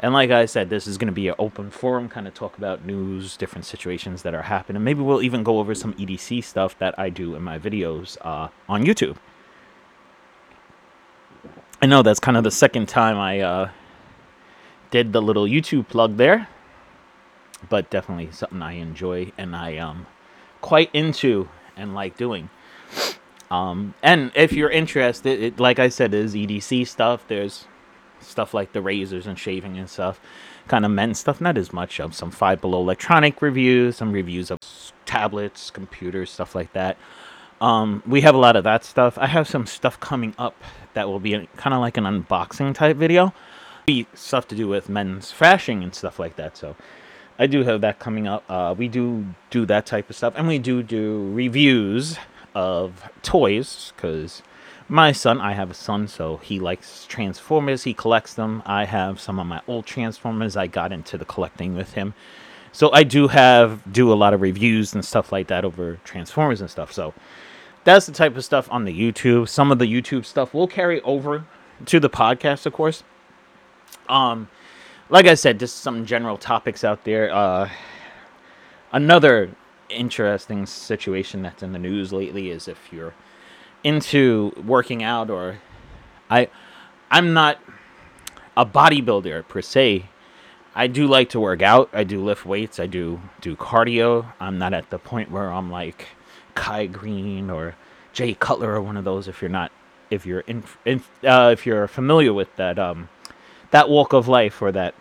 and 0.00 0.12
like 0.12 0.30
I 0.30 0.46
said, 0.46 0.70
this 0.70 0.86
is 0.86 0.98
going 0.98 1.06
to 1.06 1.12
be 1.12 1.28
an 1.28 1.34
open 1.38 1.70
forum, 1.70 2.08
kind 2.08 2.26
of 2.26 2.34
talk 2.34 2.56
about 2.58 2.84
news, 2.84 3.36
different 3.36 3.64
situations 3.64 4.22
that 4.22 4.34
are 4.34 4.42
happening. 4.42 4.82
Maybe 4.82 5.02
we'll 5.02 5.22
even 5.22 5.42
go 5.42 5.58
over 5.58 5.74
some 5.74 5.94
EDC 5.94 6.42
stuff 6.44 6.78
that 6.78 6.98
I 6.98 7.10
do 7.10 7.34
in 7.34 7.42
my 7.42 7.58
videos 7.58 8.16
uh, 8.22 8.48
on 8.68 8.84
YouTube. 8.84 9.16
I 11.82 11.86
know 11.86 12.02
that's 12.02 12.20
kind 12.20 12.36
of 12.36 12.44
the 12.44 12.50
second 12.50 12.88
time 12.88 13.18
I 13.18 13.40
uh, 13.40 13.70
did 14.90 15.12
the 15.12 15.20
little 15.20 15.44
YouTube 15.44 15.88
plug 15.88 16.16
there 16.16 16.48
but 17.68 17.90
definitely 17.90 18.30
something 18.32 18.62
I 18.62 18.72
enjoy 18.74 19.32
and 19.38 19.54
I 19.54 19.78
um 19.78 20.06
quite 20.60 20.90
into 20.92 21.48
and 21.76 21.94
like 21.94 22.16
doing. 22.16 22.50
Um, 23.50 23.94
and 24.02 24.32
if 24.34 24.52
you're 24.52 24.70
interested, 24.70 25.42
it, 25.42 25.60
like 25.60 25.78
I 25.78 25.88
said, 25.88 26.14
is 26.14 26.34
EDC 26.34 26.86
stuff. 26.86 27.26
There's 27.28 27.66
stuff 28.20 28.54
like 28.54 28.72
the 28.72 28.80
razors 28.80 29.26
and 29.26 29.38
shaving 29.38 29.76
and 29.76 29.90
stuff, 29.90 30.20
kind 30.68 30.84
of 30.84 30.90
men's 30.90 31.18
stuff. 31.18 31.40
Not 31.40 31.58
as 31.58 31.72
much 31.72 32.00
of 32.00 32.14
some 32.14 32.30
Five 32.30 32.60
Below 32.60 32.80
electronic 32.80 33.42
reviews, 33.42 33.96
some 33.96 34.12
reviews 34.12 34.50
of 34.50 34.58
tablets, 35.04 35.70
computers, 35.70 36.30
stuff 36.30 36.54
like 36.54 36.72
that. 36.72 36.96
Um, 37.62 38.02
we 38.04 38.22
have 38.22 38.34
a 38.34 38.38
lot 38.38 38.56
of 38.56 38.64
that 38.64 38.84
stuff. 38.84 39.16
I 39.16 39.28
have 39.28 39.46
some 39.46 39.66
stuff 39.66 40.00
coming 40.00 40.34
up 40.36 40.56
that 40.94 41.08
will 41.08 41.20
be 41.20 41.48
kind 41.56 41.72
of 41.72 41.80
like 41.80 41.96
an 41.96 42.02
unboxing 42.02 42.74
type 42.74 42.96
video. 42.96 43.32
Be 43.86 44.08
stuff 44.14 44.48
to 44.48 44.56
do 44.56 44.66
with 44.66 44.88
men's 44.88 45.30
fashion 45.30 45.80
and 45.80 45.94
stuff 45.94 46.18
like 46.18 46.34
that. 46.34 46.56
So 46.56 46.74
I 47.38 47.46
do 47.46 47.62
have 47.62 47.80
that 47.82 48.00
coming 48.00 48.26
up. 48.26 48.42
Uh, 48.50 48.74
we 48.76 48.88
do 48.88 49.26
do 49.50 49.64
that 49.66 49.86
type 49.86 50.10
of 50.10 50.16
stuff, 50.16 50.34
and 50.36 50.48
we 50.48 50.58
do 50.58 50.82
do 50.82 51.30
reviews 51.32 52.18
of 52.52 53.08
toys 53.22 53.92
because 53.94 54.42
my 54.88 55.12
son, 55.12 55.40
I 55.40 55.52
have 55.52 55.70
a 55.70 55.74
son, 55.74 56.08
so 56.08 56.38
he 56.38 56.58
likes 56.58 57.06
Transformers. 57.06 57.84
He 57.84 57.94
collects 57.94 58.34
them. 58.34 58.64
I 58.66 58.86
have 58.86 59.20
some 59.20 59.38
of 59.38 59.46
my 59.46 59.60
old 59.68 59.86
Transformers. 59.86 60.56
I 60.56 60.66
got 60.66 60.92
into 60.92 61.16
the 61.16 61.24
collecting 61.24 61.76
with 61.76 61.92
him, 61.92 62.14
so 62.72 62.90
I 62.92 63.04
do 63.04 63.28
have 63.28 63.92
do 63.92 64.12
a 64.12 64.14
lot 64.14 64.34
of 64.34 64.40
reviews 64.40 64.94
and 64.94 65.04
stuff 65.04 65.30
like 65.30 65.46
that 65.46 65.64
over 65.64 66.00
Transformers 66.02 66.60
and 66.60 66.68
stuff. 66.68 66.92
So 66.92 67.14
that's 67.84 68.06
the 68.06 68.12
type 68.12 68.36
of 68.36 68.44
stuff 68.44 68.68
on 68.70 68.84
the 68.84 68.92
YouTube. 68.92 69.48
Some 69.48 69.72
of 69.72 69.78
the 69.78 69.86
YouTube 69.86 70.24
stuff 70.24 70.54
will 70.54 70.68
carry 70.68 71.00
over 71.02 71.44
to 71.86 72.00
the 72.00 72.10
podcast, 72.10 72.66
of 72.66 72.72
course. 72.72 73.02
Um 74.08 74.48
like 75.12 75.26
I 75.26 75.34
said, 75.34 75.58
just 75.58 75.80
some 75.80 76.06
general 76.06 76.38
topics 76.38 76.84
out 76.84 77.04
there. 77.04 77.30
Uh, 77.30 77.68
another 78.92 79.50
interesting 79.90 80.64
situation 80.64 81.42
that's 81.42 81.62
in 81.62 81.72
the 81.72 81.78
news 81.78 82.14
lately 82.14 82.48
is 82.48 82.66
if 82.66 82.90
you're 82.90 83.12
into 83.84 84.52
working 84.64 85.02
out 85.02 85.28
or 85.28 85.58
I 86.30 86.48
I'm 87.10 87.34
not 87.34 87.58
a 88.56 88.64
bodybuilder 88.64 89.46
per 89.48 89.60
se. 89.60 90.06
I 90.74 90.86
do 90.86 91.06
like 91.06 91.28
to 91.30 91.40
work 91.40 91.60
out. 91.60 91.90
I 91.92 92.04
do 92.04 92.24
lift 92.24 92.46
weights. 92.46 92.80
I 92.80 92.86
do 92.86 93.20
do 93.42 93.54
cardio. 93.54 94.32
I'm 94.40 94.56
not 94.56 94.72
at 94.72 94.88
the 94.88 94.98
point 94.98 95.30
where 95.30 95.52
I'm 95.52 95.70
like 95.70 96.06
Kai 96.54 96.86
Greene 96.86 97.50
or 97.50 97.74
Jay 98.12 98.34
Cutler 98.34 98.74
or 98.74 98.80
one 98.80 98.96
of 98.96 99.04
those. 99.04 99.28
If 99.28 99.42
you're 99.42 99.48
not, 99.50 99.72
if 100.10 100.26
you're 100.26 100.40
in, 100.40 100.64
in 100.84 101.02
uh, 101.24 101.50
if 101.52 101.66
you're 101.66 101.88
familiar 101.88 102.32
with 102.32 102.54
that 102.56 102.78
um, 102.78 103.08
that 103.70 103.88
walk 103.88 104.12
of 104.12 104.28
life 104.28 104.60
or 104.62 104.72
that 104.72 104.94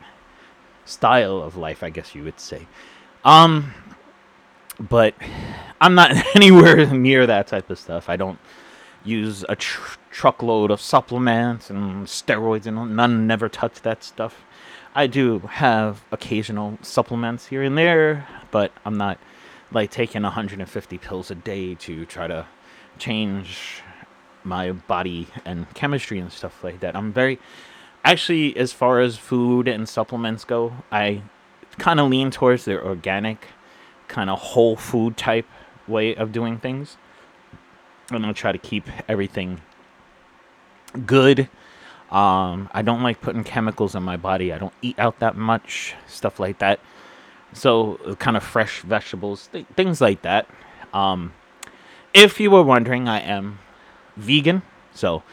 style 0.85 1.41
of 1.41 1.55
life, 1.55 1.83
I 1.83 1.89
guess 1.89 2.15
you 2.15 2.23
would 2.23 2.39
say. 2.39 2.67
Um, 3.23 3.73
but 4.79 5.13
I'm 5.79 5.95
not 5.95 6.11
anywhere 6.35 6.85
near 6.87 7.27
that 7.27 7.47
type 7.47 7.69
of 7.69 7.79
stuff. 7.79 8.09
I 8.09 8.15
don't 8.15 8.39
use 9.03 9.43
a 9.49 9.55
tr- 9.55 9.97
truckload 10.11 10.71
of 10.71 10.81
supplements 10.81 11.69
and 11.69 12.05
steroids 12.07 12.65
and 12.65 12.95
none 12.95 13.27
never 13.27 13.49
touch 13.49 13.81
that 13.81 14.03
stuff. 14.03 14.43
I 14.93 15.07
do 15.07 15.39
have 15.39 16.03
occasional 16.11 16.77
supplements 16.81 17.47
here 17.47 17.63
and 17.63 17.77
there, 17.77 18.27
but 18.51 18.71
I'm 18.85 18.97
not 18.97 19.17
like 19.71 19.91
taking 19.91 20.23
150 20.23 20.97
pills 20.97 21.31
a 21.31 21.35
day 21.35 21.75
to 21.75 22.05
try 22.05 22.27
to 22.27 22.45
change 22.97 23.81
my 24.43 24.71
body 24.71 25.27
and 25.45 25.71
chemistry 25.73 26.19
and 26.19 26.31
stuff 26.31 26.63
like 26.63 26.79
that. 26.81 26.95
I'm 26.95 27.13
very 27.13 27.39
actually, 28.03 28.55
as 28.57 28.73
far 28.73 28.99
as 28.99 29.17
food 29.17 29.67
and 29.67 29.87
supplements 29.87 30.43
go, 30.43 30.73
I 30.91 31.21
kind 31.77 31.99
of 31.99 32.09
lean 32.09 32.31
towards 32.31 32.65
the 32.65 32.81
organic, 32.83 33.47
kind 34.07 34.29
of 34.29 34.39
whole 34.39 34.75
food 34.75 35.17
type 35.17 35.45
way 35.87 36.15
of 36.15 36.31
doing 36.31 36.57
things. 36.57 36.97
I'm 38.11 38.21
gonna 38.21 38.33
try 38.33 38.51
to 38.51 38.57
keep 38.57 38.89
everything 39.07 39.61
good. 41.05 41.49
Um, 42.11 42.69
I 42.73 42.81
don't 42.81 43.03
like 43.03 43.21
putting 43.21 43.45
chemicals 43.45 43.95
in 43.95 44.03
my 44.03 44.17
body. 44.17 44.51
I 44.51 44.57
don't 44.57 44.73
eat 44.81 44.99
out 44.99 45.19
that 45.19 45.37
much, 45.37 45.95
stuff 46.07 46.39
like 46.39 46.59
that. 46.59 46.81
So, 47.53 48.15
kind 48.19 48.37
of 48.37 48.43
fresh 48.43 48.81
vegetables, 48.81 49.47
th- 49.51 49.65
things 49.75 49.99
like 49.99 50.21
that. 50.21 50.47
Um, 50.93 51.33
if 52.13 52.39
you 52.39 52.51
were 52.51 52.63
wondering, 52.63 53.07
I 53.09 53.19
am 53.19 53.59
vegan. 54.15 54.61
So, 54.93 55.23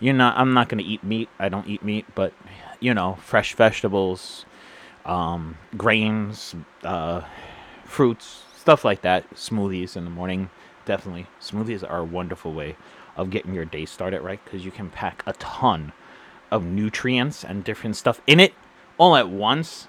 you're 0.00 0.14
not 0.14 0.36
i'm 0.36 0.52
not 0.52 0.68
going 0.68 0.82
to 0.82 0.84
eat 0.84 1.04
meat 1.04 1.28
i 1.38 1.48
don't 1.48 1.68
eat 1.68 1.84
meat 1.84 2.06
but 2.14 2.32
you 2.80 2.92
know 2.92 3.16
fresh 3.22 3.54
vegetables 3.54 4.44
um, 5.06 5.56
grains 5.78 6.54
uh, 6.84 7.22
fruits 7.84 8.42
stuff 8.56 8.84
like 8.84 9.02
that 9.02 9.28
smoothies 9.34 9.96
in 9.96 10.04
the 10.04 10.10
morning 10.10 10.50
definitely 10.84 11.26
smoothies 11.40 11.88
are 11.88 12.00
a 12.00 12.04
wonderful 12.04 12.52
way 12.52 12.76
of 13.16 13.30
getting 13.30 13.54
your 13.54 13.64
day 13.64 13.84
started 13.84 14.20
right 14.20 14.44
because 14.44 14.64
you 14.64 14.70
can 14.70 14.90
pack 14.90 15.22
a 15.26 15.32
ton 15.34 15.92
of 16.50 16.64
nutrients 16.64 17.44
and 17.44 17.64
different 17.64 17.96
stuff 17.96 18.20
in 18.26 18.40
it 18.40 18.54
all 18.98 19.16
at 19.16 19.28
once 19.28 19.86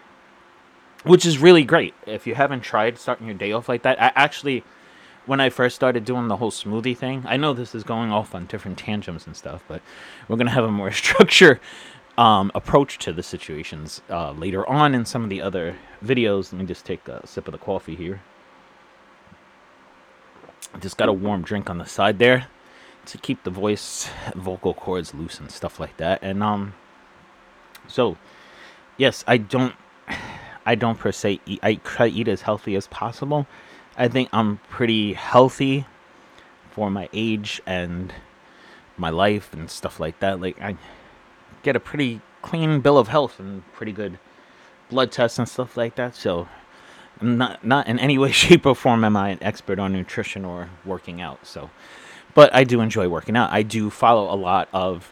which 1.04 1.26
is 1.26 1.38
really 1.38 1.64
great 1.64 1.94
if 2.06 2.28
you 2.28 2.36
haven't 2.36 2.62
tried 2.62 2.98
starting 2.98 3.28
your 3.28 3.36
day 3.36 3.52
off 3.52 3.70
like 3.70 3.84
that 3.84 4.02
i 4.02 4.12
actually 4.16 4.64
when 5.26 5.40
I 5.40 5.50
first 5.50 5.76
started 5.76 6.04
doing 6.04 6.28
the 6.28 6.38
whole 6.38 6.52
smoothie 6.52 6.98
thing. 6.98 7.24
I 7.28 7.38
know 7.38 7.54
this 7.54 7.76
is 7.76 7.84
going 7.84 8.12
off 8.12 8.34
on 8.34 8.48
different 8.48 8.78
tangents 8.78 9.28
and 9.28 9.36
stuff, 9.36 9.64
but 9.68 9.82
we're 10.28 10.38
gonna 10.38 10.52
have 10.52 10.64
a 10.64 10.72
more 10.72 10.92
structure 11.04 11.60
um, 12.18 12.52
approach 12.54 12.98
to 13.00 13.14
the 13.14 13.24
situations 13.24 14.02
uh, 14.10 14.32
later 14.32 14.68
on 14.68 14.94
in 14.94 15.06
some 15.06 15.24
of 15.24 15.30
the 15.30 15.42
other 15.42 15.78
videos. 16.04 16.52
Let 16.52 16.62
me 16.62 16.66
just 16.66 16.86
take 16.86 17.08
a 17.08 17.26
sip 17.26 17.48
of 17.48 17.52
the 17.52 17.58
coffee 17.58 17.96
here. 17.96 18.22
Just 20.80 20.98
got 20.98 21.10
a 21.10 21.14
warm 21.14 21.44
drink 21.44 21.70
on 21.70 21.78
the 21.78 21.86
side 21.86 22.20
there 22.20 22.48
to 23.06 23.18
keep 23.18 23.44
the 23.44 23.50
voice, 23.50 24.10
vocal 24.36 24.74
cords 24.74 25.14
loose 25.14 25.40
and 25.40 25.52
stuff 25.52 25.80
like 25.80 25.98
that. 25.98 26.20
And 26.22 26.42
um, 26.44 26.74
so 27.88 28.18
yes, 28.98 29.24
I 29.28 29.38
don't, 29.38 29.76
I 30.66 30.76
don't 30.76 30.98
per 30.98 31.12
se 31.12 31.40
eat. 31.46 31.60
I 31.64 31.76
try 31.76 32.10
to 32.10 32.16
eat 32.16 32.28
as 32.28 32.42
healthy 32.42 32.76
as 32.76 32.88
possible 32.88 33.48
I 33.98 34.08
think 34.08 34.30
I'm 34.32 34.58
pretty 34.70 35.14
healthy 35.14 35.86
for 36.72 36.90
my 36.90 37.10
age 37.14 37.62
and 37.66 38.14
my 38.98 39.10
life 39.10 39.54
and 39.54 39.70
stuff 39.70 40.00
like 40.00 40.20
that. 40.20 40.40
Like 40.40 40.62
I 40.62 40.78
get 41.64 41.76
a 41.76 41.80
pretty 41.80 42.22
clean 42.42 42.80
bill 42.80 42.98
of 42.98 43.10
health 43.10 43.40
and 43.40 43.70
pretty 43.74 43.92
good 43.92 44.18
blood 44.90 45.12
tests 45.12 45.38
and 45.38 45.48
stuff 45.48 45.76
like 45.76 45.96
that. 45.96 46.16
So 46.16 46.48
I'm 47.20 47.38
not 47.38 47.64
not 47.66 47.88
in 47.88 48.00
any 48.00 48.18
way, 48.24 48.32
shape, 48.32 48.66
or 48.66 48.76
form 48.76 49.04
am 49.04 49.18
I 49.18 49.30
an 49.30 49.40
expert 49.42 49.78
on 49.78 49.94
nutrition 49.94 50.46
or 50.46 50.70
working 50.86 51.22
out. 51.22 51.46
So, 51.46 51.70
but 52.34 52.54
I 52.56 52.64
do 52.64 52.82
enjoy 52.82 53.10
working 53.10 53.36
out. 53.36 53.52
I 53.52 53.64
do 53.64 53.90
follow 53.90 54.34
a 54.34 54.38
lot 54.38 54.70
of 54.74 55.12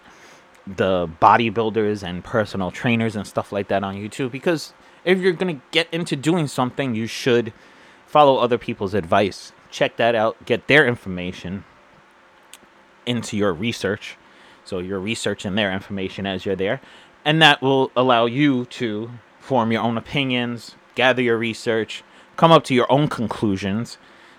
the 0.66 1.10
bodybuilders 1.22 2.04
and 2.04 2.24
personal 2.24 2.72
trainers 2.72 3.16
and 3.16 3.28
stuff 3.28 3.52
like 3.52 3.68
that 3.70 3.84
on 3.84 3.96
YouTube 3.96 4.32
because 4.32 4.74
if 5.04 5.20
you're 5.20 5.34
gonna 5.34 5.62
get 5.72 5.88
into 5.92 6.16
doing 6.16 6.48
something, 6.48 6.96
you 6.96 7.08
should 7.08 7.54
follow 8.06 8.38
other 8.38 8.58
people's 8.58 8.94
advice 8.94 9.52
check 9.70 9.98
that 9.98 10.16
out, 10.16 10.46
get 10.46 10.68
their 10.68 10.88
information 10.88 11.64
into 13.06 13.38
your 13.38 13.54
research. 13.54 14.18
So 14.66 14.80
you're 14.80 15.00
researching 15.00 15.56
their 15.56 15.72
information 15.72 16.26
as 16.26 16.46
you're 16.46 16.56
there, 16.56 16.82
and 17.26 17.42
that 17.42 17.62
will 17.62 17.92
allow 17.96 18.26
you 18.26 18.66
to 18.66 19.12
form 19.40 19.72
your 19.72 19.82
own 19.82 19.98
opinions, 19.98 20.76
gather 20.96 21.22
your 21.22 21.38
research, 21.38 22.04
come 22.38 22.52
up 22.52 22.64
to 22.66 22.76
your 22.76 22.92
own 22.92 23.08
conclusions. 23.08 23.98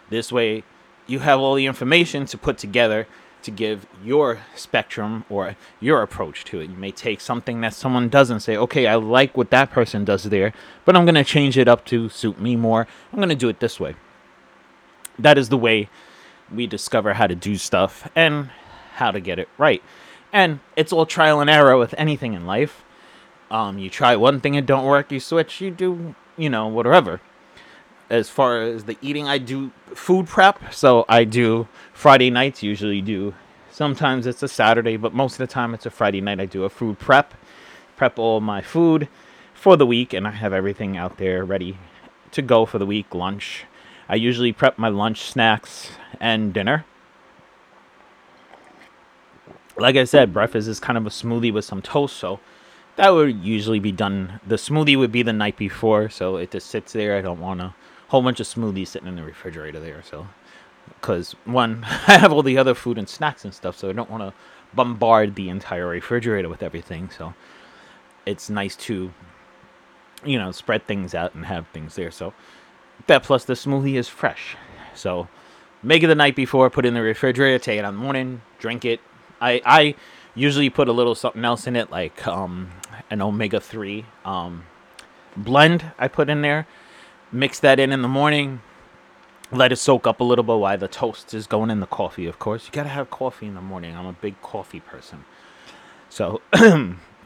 This 0.09 0.31
way, 0.31 0.62
you 1.07 1.21
have 1.21 1.40
all 1.40 1.55
the 1.55 1.67
information 1.67 2.26
to 2.26 2.38
put 2.38 2.59
together 2.59 3.09
to 3.42 3.50
give 3.50 3.87
your 4.04 4.40
spectrum 4.54 5.25
or 5.28 5.56
your 5.80 6.02
approach 6.02 6.44
to 6.44 6.61
it. 6.61 6.70
You 6.70 6.76
may 6.76 6.90
take 6.90 7.20
something 7.20 7.61
that 7.61 7.75
someone 7.75 8.09
doesn't 8.09 8.40
say, 8.40 8.56
okay, 8.56 8.87
I 8.87 8.97
like 8.97 9.37
what 9.37 9.50
that 9.50 9.70
person 9.70 10.04
does 10.04 10.25
there, 10.25 10.52
but 10.85 10.97
I'm 10.97 11.04
going 11.04 11.14
to 11.14 11.25
change 11.25 11.56
it 11.59 11.68
up 11.68 11.85
to 11.87 12.09
suit 12.09 12.40
me 12.40 12.56
more. 12.56 12.87
I'm 13.12 13.18
going 13.18 13.28
to 13.28 13.35
do 13.35 13.49
it 13.49 13.61
this 13.61 13.80
way. 13.80 13.94
That 15.18 15.38
is 15.38 15.49
the 15.49 15.59
way 15.59 15.88
we 16.52 16.66
discover 16.66 17.14
how 17.14 17.26
to 17.26 17.35
do 17.35 17.56
stuff 17.56 18.11
and 18.14 18.50
how 18.94 19.11
to 19.11 19.20
get 19.20 19.38
it 19.38 19.49
right. 19.59 19.82
And 20.32 20.61
it's 20.76 20.92
all 20.92 21.06
trial 21.06 21.40
and 21.40 21.50
error 21.50 21.76
with 21.76 21.94
anything 21.99 22.35
in 22.35 22.47
life. 22.47 22.85
Um, 23.50 23.78
you 23.78 23.90
try 23.90 24.14
one 24.16 24.40
thing, 24.40 24.54
it 24.54 24.66
don't 24.66 24.85
work, 24.85 25.11
you 25.11 25.18
switch, 25.18 25.61
you 25.61 25.70
do, 25.70 26.14
you 26.37 26.49
know, 26.49 26.68
whatever 26.68 27.20
as 28.11 28.29
far 28.29 28.61
as 28.61 28.85
the 28.85 28.99
eating, 29.00 29.29
I 29.29 29.38
do 29.38 29.71
food 29.95 30.26
prep. 30.26 30.75
So 30.75 31.07
I 31.09 31.25
do 31.25 31.69
Friday 31.93 32.29
nights, 32.29 32.62
usually 32.62 33.00
do. 33.00 33.35
Sometimes 33.71 34.26
it's 34.26 34.43
a 34.43 34.49
Saturday, 34.49 34.97
but 34.97 35.14
most 35.14 35.35
of 35.35 35.38
the 35.38 35.47
time 35.47 35.73
it's 35.73 35.87
a 35.87 35.90
Friday 35.90 36.21
night. 36.21 36.40
I 36.40 36.47
do 36.47 36.64
a 36.64 36.69
food 36.69 36.99
prep, 36.99 37.33
prep 37.97 38.19
all 38.19 38.40
my 38.40 38.61
food 38.61 39.09
for 39.55 39.76
the 39.76 39.87
week, 39.87 40.12
and 40.12 40.26
I 40.26 40.33
have 40.33 40.52
everything 40.52 40.97
out 40.97 41.17
there 41.19 41.45
ready 41.45 41.79
to 42.33 42.43
go 42.43 42.67
for 42.67 42.79
the 42.79 42.87
week. 42.87 43.14
Lunch. 43.14 43.64
I 44.09 44.17
usually 44.17 44.52
prep 44.52 44.76
my 44.76 44.88
lunch, 44.88 45.23
snacks, 45.23 45.93
and 46.19 46.52
dinner. 46.52 46.85
Like 49.79 49.95
I 49.95 50.05
said, 50.05 50.33
breakfast 50.33 50.67
is 50.67 50.81
kind 50.81 50.99
of 50.99 51.07
a 51.07 51.11
smoothie 51.11 51.52
with 51.52 51.64
some 51.64 51.81
toast, 51.81 52.17
so 52.17 52.40
that 52.97 53.11
would 53.11 53.45
usually 53.45 53.79
be 53.79 53.93
done. 53.93 54.40
The 54.45 54.57
smoothie 54.57 54.99
would 54.99 55.12
be 55.12 55.23
the 55.23 55.33
night 55.33 55.57
before, 55.57 56.11
so 56.11 56.37
it 56.37 56.50
just 56.50 56.67
sits 56.67 56.93
there. 56.93 57.17
I 57.17 57.23
don't 57.23 57.40
want 57.40 57.61
to 57.61 57.75
whole 58.11 58.23
bunch 58.23 58.40
of 58.40 58.47
smoothies 58.47 58.88
sitting 58.88 59.09
in 59.09 59.14
the 59.14 59.23
refrigerator 59.23 59.79
there. 59.79 60.02
So, 60.02 60.26
because 60.88 61.35
one, 61.45 61.85
I 62.07 62.19
have 62.19 62.33
all 62.33 62.43
the 62.43 62.59
other 62.59 62.75
food 62.75 62.99
and 62.99 63.09
snacks 63.09 63.45
and 63.45 63.55
stuff, 63.55 63.79
so 63.79 63.88
I 63.88 63.93
don't 63.93 64.11
want 64.11 64.23
to 64.23 64.35
bombard 64.75 65.37
the 65.37 65.49
entire 65.49 65.87
refrigerator 65.87 66.49
with 66.49 66.62
everything. 66.62 67.11
So, 67.11 67.35
it's 68.26 68.50
nice 68.50 68.75
to, 68.76 69.12
you 70.25 70.38
know, 70.38 70.50
spread 70.50 70.87
things 70.87 71.14
out 71.14 71.35
and 71.35 71.47
have 71.47 71.69
things 71.69 71.95
there. 71.95 72.11
So, 72.11 72.35
that 73.07 73.23
plus 73.23 73.45
the 73.45 73.55
smoothie 73.55 73.95
is 73.95 74.09
fresh. 74.09 74.57
So, 74.95 75.29
make 75.81 76.02
it 76.02 76.09
the 76.09 76.17
night 76.17 76.35
before, 76.35 76.69
put 76.69 76.85
it 76.85 76.88
in 76.88 76.95
the 76.95 77.02
refrigerator, 77.02 77.61
take 77.61 77.79
it 77.79 77.85
on 77.85 77.95
the 77.95 78.00
morning, 78.00 78.43
drink 78.59 78.85
it. 78.85 79.00
I 79.40 79.62
I 79.64 79.95
usually 80.35 80.69
put 80.69 80.88
a 80.88 80.93
little 80.93 81.14
something 81.14 81.45
else 81.45 81.69
in 81.69 81.76
it, 81.76 81.93
like 81.93 82.26
um, 82.26 82.71
an 83.09 83.23
omega 83.23 83.61
three 83.61 84.05
um, 84.25 84.64
blend. 85.37 85.93
I 85.97 86.09
put 86.09 86.29
in 86.29 86.43
there 86.43 86.67
Mix 87.32 87.60
that 87.60 87.78
in 87.78 87.92
in 87.92 88.02
the 88.02 88.08
morning. 88.08 88.60
Let 89.52 89.72
it 89.72 89.76
soak 89.76 90.06
up 90.06 90.20
a 90.20 90.25
little 90.25 90.42
bit 90.44 90.58
while 90.58 90.78
the 90.78 90.88
toast 90.88 91.32
is 91.32 91.46
going 91.46 91.70
in 91.70 91.80
the 91.80 91.87
coffee, 91.87 92.26
of 92.26 92.38
course. 92.38 92.66
You 92.66 92.72
gotta 92.72 92.88
have 92.88 93.10
coffee 93.10 93.46
in 93.46 93.54
the 93.54 93.60
morning. 93.60 93.96
I'm 93.96 94.06
a 94.06 94.12
big 94.12 94.40
coffee 94.42 94.80
person. 94.80 95.25
So, 96.08 96.40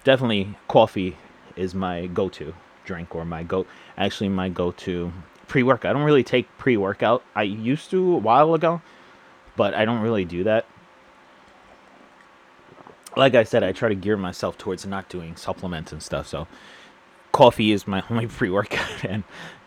definitely 0.04 0.56
coffee 0.68 1.16
is 1.56 1.74
my 1.74 2.06
go 2.06 2.28
to 2.28 2.54
drink 2.84 3.14
or 3.14 3.24
my 3.24 3.42
go 3.42 3.66
actually 3.96 4.28
my 4.28 4.50
go 4.50 4.72
to 4.72 5.12
pre 5.48 5.62
workout. 5.62 5.90
I 5.90 5.92
don't 5.94 6.04
really 6.04 6.22
take 6.22 6.48
pre 6.58 6.76
workout. 6.76 7.22
I 7.34 7.42
used 7.42 7.90
to 7.90 8.14
a 8.14 8.18
while 8.18 8.54
ago, 8.54 8.82
but 9.56 9.74
I 9.74 9.84
don't 9.84 10.00
really 10.00 10.24
do 10.24 10.44
that. 10.44 10.66
Like 13.16 13.34
I 13.34 13.44
said, 13.44 13.62
I 13.62 13.72
try 13.72 13.88
to 13.88 13.94
gear 13.94 14.16
myself 14.16 14.58
towards 14.58 14.84
not 14.84 15.08
doing 15.08 15.36
supplements 15.36 15.92
and 15.92 16.02
stuff. 16.02 16.26
So, 16.26 16.46
coffee 17.32 17.72
is 17.72 17.86
my 17.86 18.02
only 18.10 18.26
pre 18.26 18.50
workout, 18.50 19.04
and 19.04 19.24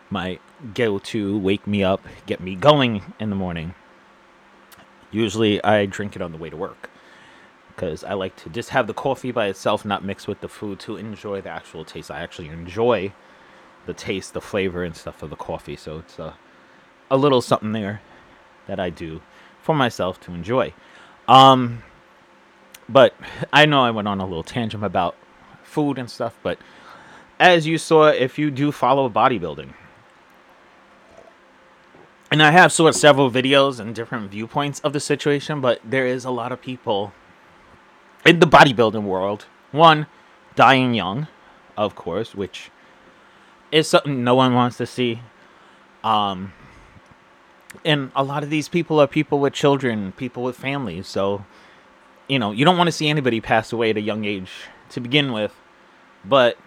my 0.09 0.39
go 0.73 0.99
to 0.99 1.37
wake 1.37 1.67
me 1.67 1.83
up, 1.83 2.05
get 2.25 2.39
me 2.39 2.55
going 2.55 3.13
in 3.19 3.29
the 3.29 3.35
morning. 3.35 3.75
Usually 5.11 5.63
I 5.63 5.85
drink 5.85 6.15
it 6.15 6.21
on 6.21 6.31
the 6.31 6.37
way 6.37 6.49
to 6.49 6.57
work 6.57 6.89
because 7.67 8.03
I 8.03 8.13
like 8.13 8.35
to 8.37 8.49
just 8.49 8.69
have 8.69 8.87
the 8.87 8.93
coffee 8.93 9.31
by 9.31 9.47
itself, 9.47 9.85
not 9.85 10.03
mix 10.03 10.27
with 10.27 10.41
the 10.41 10.49
food 10.49 10.79
to 10.81 10.97
enjoy 10.97 11.41
the 11.41 11.49
actual 11.49 11.85
taste. 11.85 12.09
I 12.09 12.21
actually 12.21 12.49
enjoy 12.49 13.13
the 13.85 13.93
taste, 13.93 14.33
the 14.33 14.41
flavor, 14.41 14.83
and 14.83 14.95
stuff 14.95 15.21
of 15.21 15.29
the 15.29 15.35
coffee. 15.35 15.75
So 15.75 15.99
it's 15.99 16.17
a, 16.17 16.35
a 17.11 17.17
little 17.17 17.41
something 17.41 17.73
there 17.73 18.01
that 18.65 18.79
I 18.79 18.89
do 18.89 19.21
for 19.61 19.75
myself 19.75 20.19
to 20.21 20.33
enjoy. 20.33 20.73
Um, 21.27 21.83
but 22.89 23.13
I 23.53 23.65
know 23.65 23.81
I 23.81 23.91
went 23.91 24.07
on 24.07 24.19
a 24.19 24.25
little 24.25 24.43
tangent 24.43 24.83
about 24.83 25.15
food 25.63 25.99
and 25.99 26.09
stuff, 26.09 26.37
but 26.41 26.57
as 27.39 27.67
you 27.67 27.77
saw, 27.77 28.07
if 28.07 28.39
you 28.39 28.49
do 28.49 28.71
follow 28.71 29.09
bodybuilding, 29.09 29.73
and 32.31 32.43
I 32.43 32.51
have 32.51 32.71
sort 32.71 32.95
several 32.95 33.31
videos 33.31 33.79
and 33.79 33.95
different 33.95 34.31
viewpoints 34.31 34.79
of 34.81 34.93
the 34.93 34.99
situation, 34.99 35.61
but 35.61 35.79
there 35.83 36.05
is 36.05 36.25
a 36.25 36.31
lot 36.31 36.51
of 36.51 36.61
people 36.61 37.13
in 38.25 38.39
the 38.39 38.47
bodybuilding 38.47 39.03
world. 39.03 39.45
One, 39.71 40.07
dying 40.55 40.93
young, 40.93 41.27
of 41.77 41.95
course, 41.95 42.35
which 42.35 42.69
is 43.71 43.87
something 43.87 44.23
no 44.23 44.35
one 44.35 44.53
wants 44.53 44.77
to 44.77 44.85
see. 44.85 45.21
Um, 46.03 46.53
and 47.85 48.11
a 48.15 48.23
lot 48.23 48.43
of 48.43 48.49
these 48.49 48.67
people 48.67 48.99
are 48.99 49.07
people 49.07 49.39
with 49.39 49.53
children, 49.53 50.11
people 50.13 50.43
with 50.43 50.57
families. 50.57 51.07
So, 51.07 51.45
you 52.27 52.39
know, 52.39 52.51
you 52.51 52.65
don't 52.65 52.77
want 52.77 52.87
to 52.87 52.91
see 52.91 53.07
anybody 53.07 53.39
pass 53.39 53.71
away 53.71 53.91
at 53.91 53.97
a 53.97 54.01
young 54.01 54.25
age 54.25 54.51
to 54.89 54.99
begin 54.99 55.31
with. 55.31 55.53
But 56.25 56.57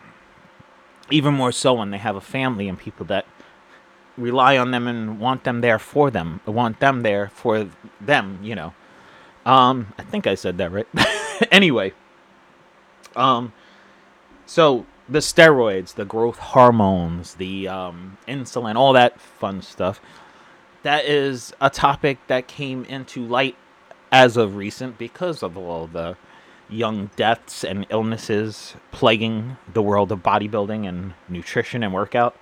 even 1.11 1.35
more 1.35 1.53
so 1.53 1.75
when 1.75 1.91
they 1.91 1.99
have 1.99 2.17
a 2.17 2.21
family 2.21 2.69
and 2.69 2.79
people 2.79 3.05
that 3.07 3.27
rely 4.21 4.59
on 4.59 4.71
them 4.71 4.87
and 4.87 5.19
want 5.19 5.45
them 5.45 5.61
there 5.61 5.79
for 5.79 6.11
them. 6.11 6.41
want 6.47 6.81
them 6.81 7.03
there 7.03 7.29
for 7.31 7.69
them, 8.01 8.39
you 8.43 8.55
know. 8.55 8.75
Um, 9.47 9.93
I 9.99 10.03
think 10.03 10.27
I 10.27 10.35
said 10.35 10.59
that 10.59 10.71
right. 10.71 10.87
anyway, 11.51 11.93
um, 13.17 13.53
so 14.47 14.87
the 15.09 15.19
steroids, 15.19 15.95
the 15.95 16.05
growth 16.05 16.39
hormones, 16.39 17.35
the 17.35 17.67
um, 17.67 18.19
insulin, 18.29 18.77
all 18.77 18.93
that 18.93 19.21
fun 19.21 19.63
stuff. 19.63 20.01
That 20.83 21.05
is 21.05 21.53
a 21.61 21.71
topic 21.71 22.19
that 22.29 22.47
came 22.47 22.85
into 22.85 23.27
light 23.27 23.57
as 24.13 24.37
of 24.37 24.57
recent 24.57 24.99
because 24.99 25.43
of 25.43 25.57
all 25.57 25.87
the 25.87 26.17
young 26.69 27.11
deaths 27.17 27.65
and 27.65 27.87
illnesses 27.91 28.75
plaguing 28.93 29.57
the 29.73 29.83
world 29.83 30.13
of 30.13 30.23
bodybuilding 30.23 30.89
and 30.89 31.15
nutrition 31.29 31.83
and 31.83 31.93
workout 31.93 32.37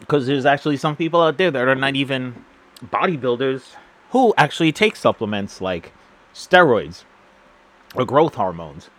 because 0.00 0.26
there's 0.26 0.46
actually 0.46 0.76
some 0.76 0.96
people 0.96 1.22
out 1.22 1.38
there 1.38 1.50
that 1.50 1.68
are 1.68 1.74
not 1.74 1.96
even 1.96 2.44
bodybuilders 2.84 3.74
who 4.10 4.34
actually 4.36 4.72
take 4.72 4.96
supplements 4.96 5.60
like 5.60 5.92
steroids 6.34 7.04
or 7.94 8.04
growth 8.04 8.34
hormones 8.34 8.90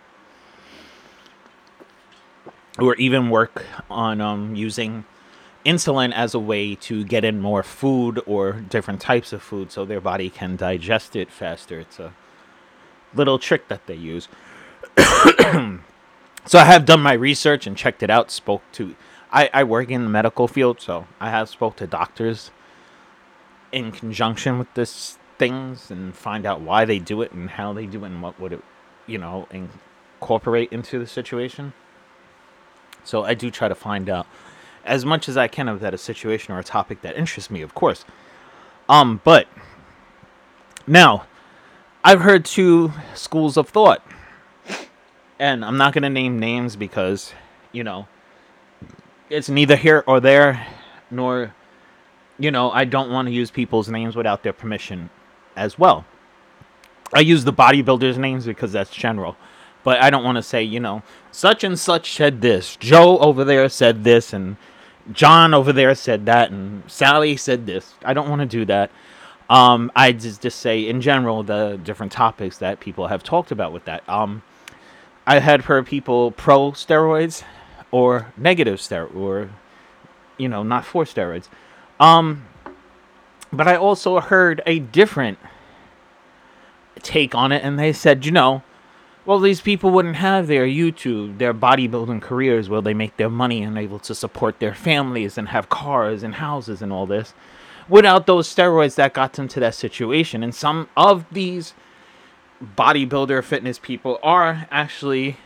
or 2.78 2.94
even 2.96 3.30
work 3.30 3.64
on 3.90 4.20
um, 4.20 4.54
using 4.54 5.04
insulin 5.66 6.12
as 6.12 6.34
a 6.34 6.38
way 6.38 6.74
to 6.74 7.04
get 7.04 7.24
in 7.24 7.40
more 7.40 7.62
food 7.62 8.22
or 8.26 8.52
different 8.52 9.00
types 9.00 9.32
of 9.32 9.42
food 9.42 9.72
so 9.72 9.84
their 9.84 10.00
body 10.00 10.30
can 10.30 10.56
digest 10.56 11.16
it 11.16 11.30
faster. 11.30 11.80
It's 11.80 11.98
a 11.98 12.12
little 13.14 13.38
trick 13.38 13.68
that 13.68 13.86
they 13.86 13.94
use. 13.94 14.28
so 14.96 16.58
I 16.58 16.64
have 16.64 16.84
done 16.84 17.00
my 17.00 17.12
research 17.12 17.66
and 17.66 17.76
checked 17.76 18.02
it 18.02 18.10
out, 18.10 18.30
spoke 18.30 18.62
to 18.72 18.94
I, 19.30 19.50
I 19.52 19.64
work 19.64 19.90
in 19.90 20.04
the 20.04 20.10
medical 20.10 20.48
field, 20.48 20.80
so 20.80 21.06
I 21.20 21.30
have 21.30 21.48
spoke 21.48 21.76
to 21.76 21.86
doctors 21.86 22.50
in 23.72 23.92
conjunction 23.92 24.58
with 24.58 24.72
this 24.74 25.18
things 25.38 25.90
and 25.90 26.14
find 26.14 26.44
out 26.44 26.60
why 26.60 26.84
they 26.84 26.98
do 26.98 27.22
it 27.22 27.32
and 27.32 27.50
how 27.50 27.72
they 27.72 27.86
do 27.86 28.04
it 28.04 28.08
and 28.08 28.22
what 28.22 28.38
would 28.40 28.52
it, 28.52 28.64
you 29.06 29.18
know, 29.18 29.46
incorporate 29.50 30.72
into 30.72 30.98
the 30.98 31.06
situation. 31.06 31.72
So 33.04 33.24
I 33.24 33.34
do 33.34 33.50
try 33.50 33.68
to 33.68 33.74
find 33.74 34.08
out 34.08 34.26
as 34.84 35.04
much 35.04 35.28
as 35.28 35.36
I 35.36 35.48
can 35.48 35.68
of 35.68 35.80
that 35.80 35.94
a 35.94 35.98
situation 35.98 36.54
or 36.54 36.58
a 36.58 36.64
topic 36.64 37.02
that 37.02 37.16
interests 37.16 37.50
me, 37.50 37.62
of 37.62 37.74
course. 37.74 38.04
Um, 38.88 39.20
but 39.22 39.46
now 40.86 41.26
I've 42.02 42.22
heard 42.22 42.44
two 42.44 42.92
schools 43.14 43.56
of 43.56 43.68
thought, 43.68 44.02
and 45.38 45.64
I'm 45.64 45.76
not 45.76 45.92
gonna 45.92 46.10
name 46.10 46.38
names 46.38 46.74
because, 46.74 47.32
you 47.70 47.84
know, 47.84 48.08
it's 49.30 49.48
neither 49.48 49.76
here 49.76 50.04
or 50.06 50.20
there, 50.20 50.66
nor, 51.10 51.54
you 52.38 52.50
know, 52.50 52.70
I 52.70 52.84
don't 52.84 53.10
want 53.10 53.26
to 53.28 53.32
use 53.32 53.50
people's 53.50 53.88
names 53.88 54.16
without 54.16 54.42
their 54.42 54.52
permission 54.52 55.10
as 55.56 55.78
well. 55.78 56.04
I 57.14 57.20
use 57.20 57.44
the 57.44 57.52
bodybuilders' 57.52 58.18
names 58.18 58.46
because 58.46 58.72
that's 58.72 58.90
general. 58.90 59.36
But 59.84 60.02
I 60.02 60.10
don't 60.10 60.24
want 60.24 60.36
to 60.36 60.42
say, 60.42 60.62
you 60.62 60.80
know, 60.80 61.02
such 61.30 61.64
and 61.64 61.78
such 61.78 62.12
said 62.12 62.40
this. 62.40 62.76
Joe 62.76 63.18
over 63.18 63.44
there 63.44 63.68
said 63.68 64.04
this, 64.04 64.32
and 64.32 64.56
John 65.12 65.54
over 65.54 65.72
there 65.72 65.94
said 65.94 66.26
that, 66.26 66.50
and 66.50 66.82
Sally 66.90 67.36
said 67.36 67.64
this. 67.64 67.94
I 68.04 68.12
don't 68.12 68.28
want 68.28 68.40
to 68.40 68.46
do 68.46 68.64
that. 68.66 68.90
Um, 69.48 69.90
I 69.96 70.12
just 70.12 70.42
just 70.42 70.58
say 70.58 70.86
in 70.86 71.00
general 71.00 71.42
the 71.42 71.80
different 71.82 72.12
topics 72.12 72.58
that 72.58 72.80
people 72.80 73.06
have 73.06 73.22
talked 73.22 73.50
about 73.50 73.72
with 73.72 73.86
that. 73.86 74.06
Um, 74.06 74.42
I 75.26 75.38
had 75.38 75.62
heard 75.62 75.86
people 75.86 76.32
pro 76.32 76.72
steroids 76.72 77.44
or 77.90 78.32
negative 78.36 78.78
steroid 78.78 79.14
or 79.14 79.50
you 80.36 80.48
know 80.48 80.62
not 80.62 80.84
for 80.84 81.04
steroids. 81.04 81.48
Um, 82.00 82.46
but 83.52 83.66
I 83.66 83.76
also 83.76 84.20
heard 84.20 84.62
a 84.66 84.78
different 84.78 85.38
take 87.02 87.34
on 87.34 87.52
it, 87.52 87.62
and 87.64 87.78
they 87.78 87.92
said, 87.92 88.26
you 88.26 88.32
know, 88.32 88.62
well, 89.24 89.40
these 89.40 89.60
people 89.60 89.90
wouldn't 89.90 90.16
have 90.16 90.46
their 90.46 90.66
YouTube, 90.66 91.38
their 91.38 91.54
bodybuilding 91.54 92.22
careers 92.22 92.68
where 92.68 92.80
they 92.80 92.94
make 92.94 93.16
their 93.16 93.28
money 93.28 93.62
and 93.62 93.76
able 93.76 93.98
to 94.00 94.14
support 94.14 94.58
their 94.58 94.74
families 94.74 95.36
and 95.36 95.48
have 95.48 95.68
cars 95.68 96.22
and 96.22 96.36
houses 96.36 96.80
and 96.82 96.92
all 96.92 97.06
this 97.06 97.34
without 97.88 98.26
those 98.26 98.52
steroids 98.52 98.94
that 98.94 99.14
got 99.14 99.34
them 99.34 99.48
to 99.48 99.60
that 99.60 99.74
situation. 99.74 100.42
And 100.42 100.54
some 100.54 100.88
of 100.96 101.24
these 101.30 101.74
bodybuilder 102.62 103.42
fitness 103.44 103.78
people 103.78 104.18
are 104.22 104.66
actually 104.70 105.36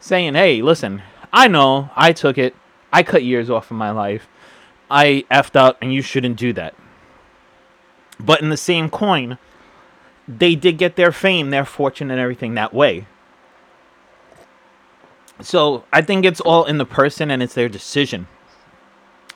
saying, 0.00 0.34
hey, 0.34 0.62
listen, 0.62 1.02
I 1.32 1.48
know 1.48 1.90
I 1.96 2.12
took 2.12 2.38
it, 2.38 2.54
I 2.92 3.02
cut 3.02 3.24
years 3.24 3.48
off 3.48 3.70
of 3.70 3.76
my 3.76 3.90
life, 3.90 4.28
I 4.90 5.24
effed 5.30 5.56
up, 5.56 5.78
and 5.80 5.92
you 5.92 6.02
shouldn't 6.02 6.36
do 6.36 6.52
that. 6.52 6.74
But 8.20 8.42
in 8.42 8.50
the 8.50 8.56
same 8.56 8.90
coin, 8.90 9.38
they 10.28 10.54
did 10.54 10.78
get 10.78 10.96
their 10.96 11.12
fame, 11.12 11.50
their 11.50 11.64
fortune, 11.64 12.10
and 12.10 12.20
everything 12.20 12.54
that 12.54 12.74
way. 12.74 13.06
So 15.40 15.84
I 15.92 16.02
think 16.02 16.24
it's 16.24 16.40
all 16.40 16.64
in 16.64 16.78
the 16.78 16.84
person 16.84 17.30
and 17.30 17.42
it's 17.42 17.54
their 17.54 17.68
decision. 17.68 18.28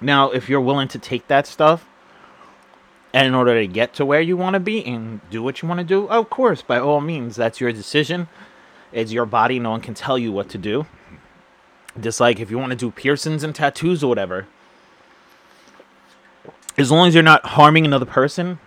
Now, 0.00 0.30
if 0.30 0.48
you're 0.48 0.60
willing 0.60 0.88
to 0.88 0.98
take 0.98 1.26
that 1.28 1.46
stuff, 1.46 1.86
and 3.12 3.26
in 3.26 3.34
order 3.34 3.58
to 3.58 3.66
get 3.66 3.94
to 3.94 4.04
where 4.04 4.20
you 4.20 4.36
want 4.36 4.54
to 4.54 4.60
be 4.60 4.84
and 4.84 5.20
do 5.30 5.42
what 5.42 5.62
you 5.62 5.68
want 5.68 5.78
to 5.78 5.84
do, 5.84 6.06
of 6.08 6.28
course, 6.28 6.60
by 6.60 6.78
all 6.78 7.00
means, 7.00 7.34
that's 7.34 7.60
your 7.60 7.72
decision. 7.72 8.28
It's 8.92 9.10
your 9.10 9.24
body. 9.24 9.58
No 9.58 9.70
one 9.70 9.80
can 9.80 9.94
tell 9.94 10.18
you 10.18 10.30
what 10.32 10.50
to 10.50 10.58
do. 10.58 10.86
Just 12.00 12.20
like 12.20 12.40
if 12.40 12.50
you 12.50 12.58
want 12.58 12.70
to 12.70 12.76
do 12.76 12.90
piercings 12.90 13.42
and 13.42 13.54
tattoos 13.54 14.04
or 14.04 14.08
whatever, 14.08 14.46
as 16.76 16.90
long 16.90 17.08
as 17.08 17.14
you're 17.14 17.22
not 17.22 17.44
harming 17.44 17.84
another 17.84 18.06
person, 18.06 18.58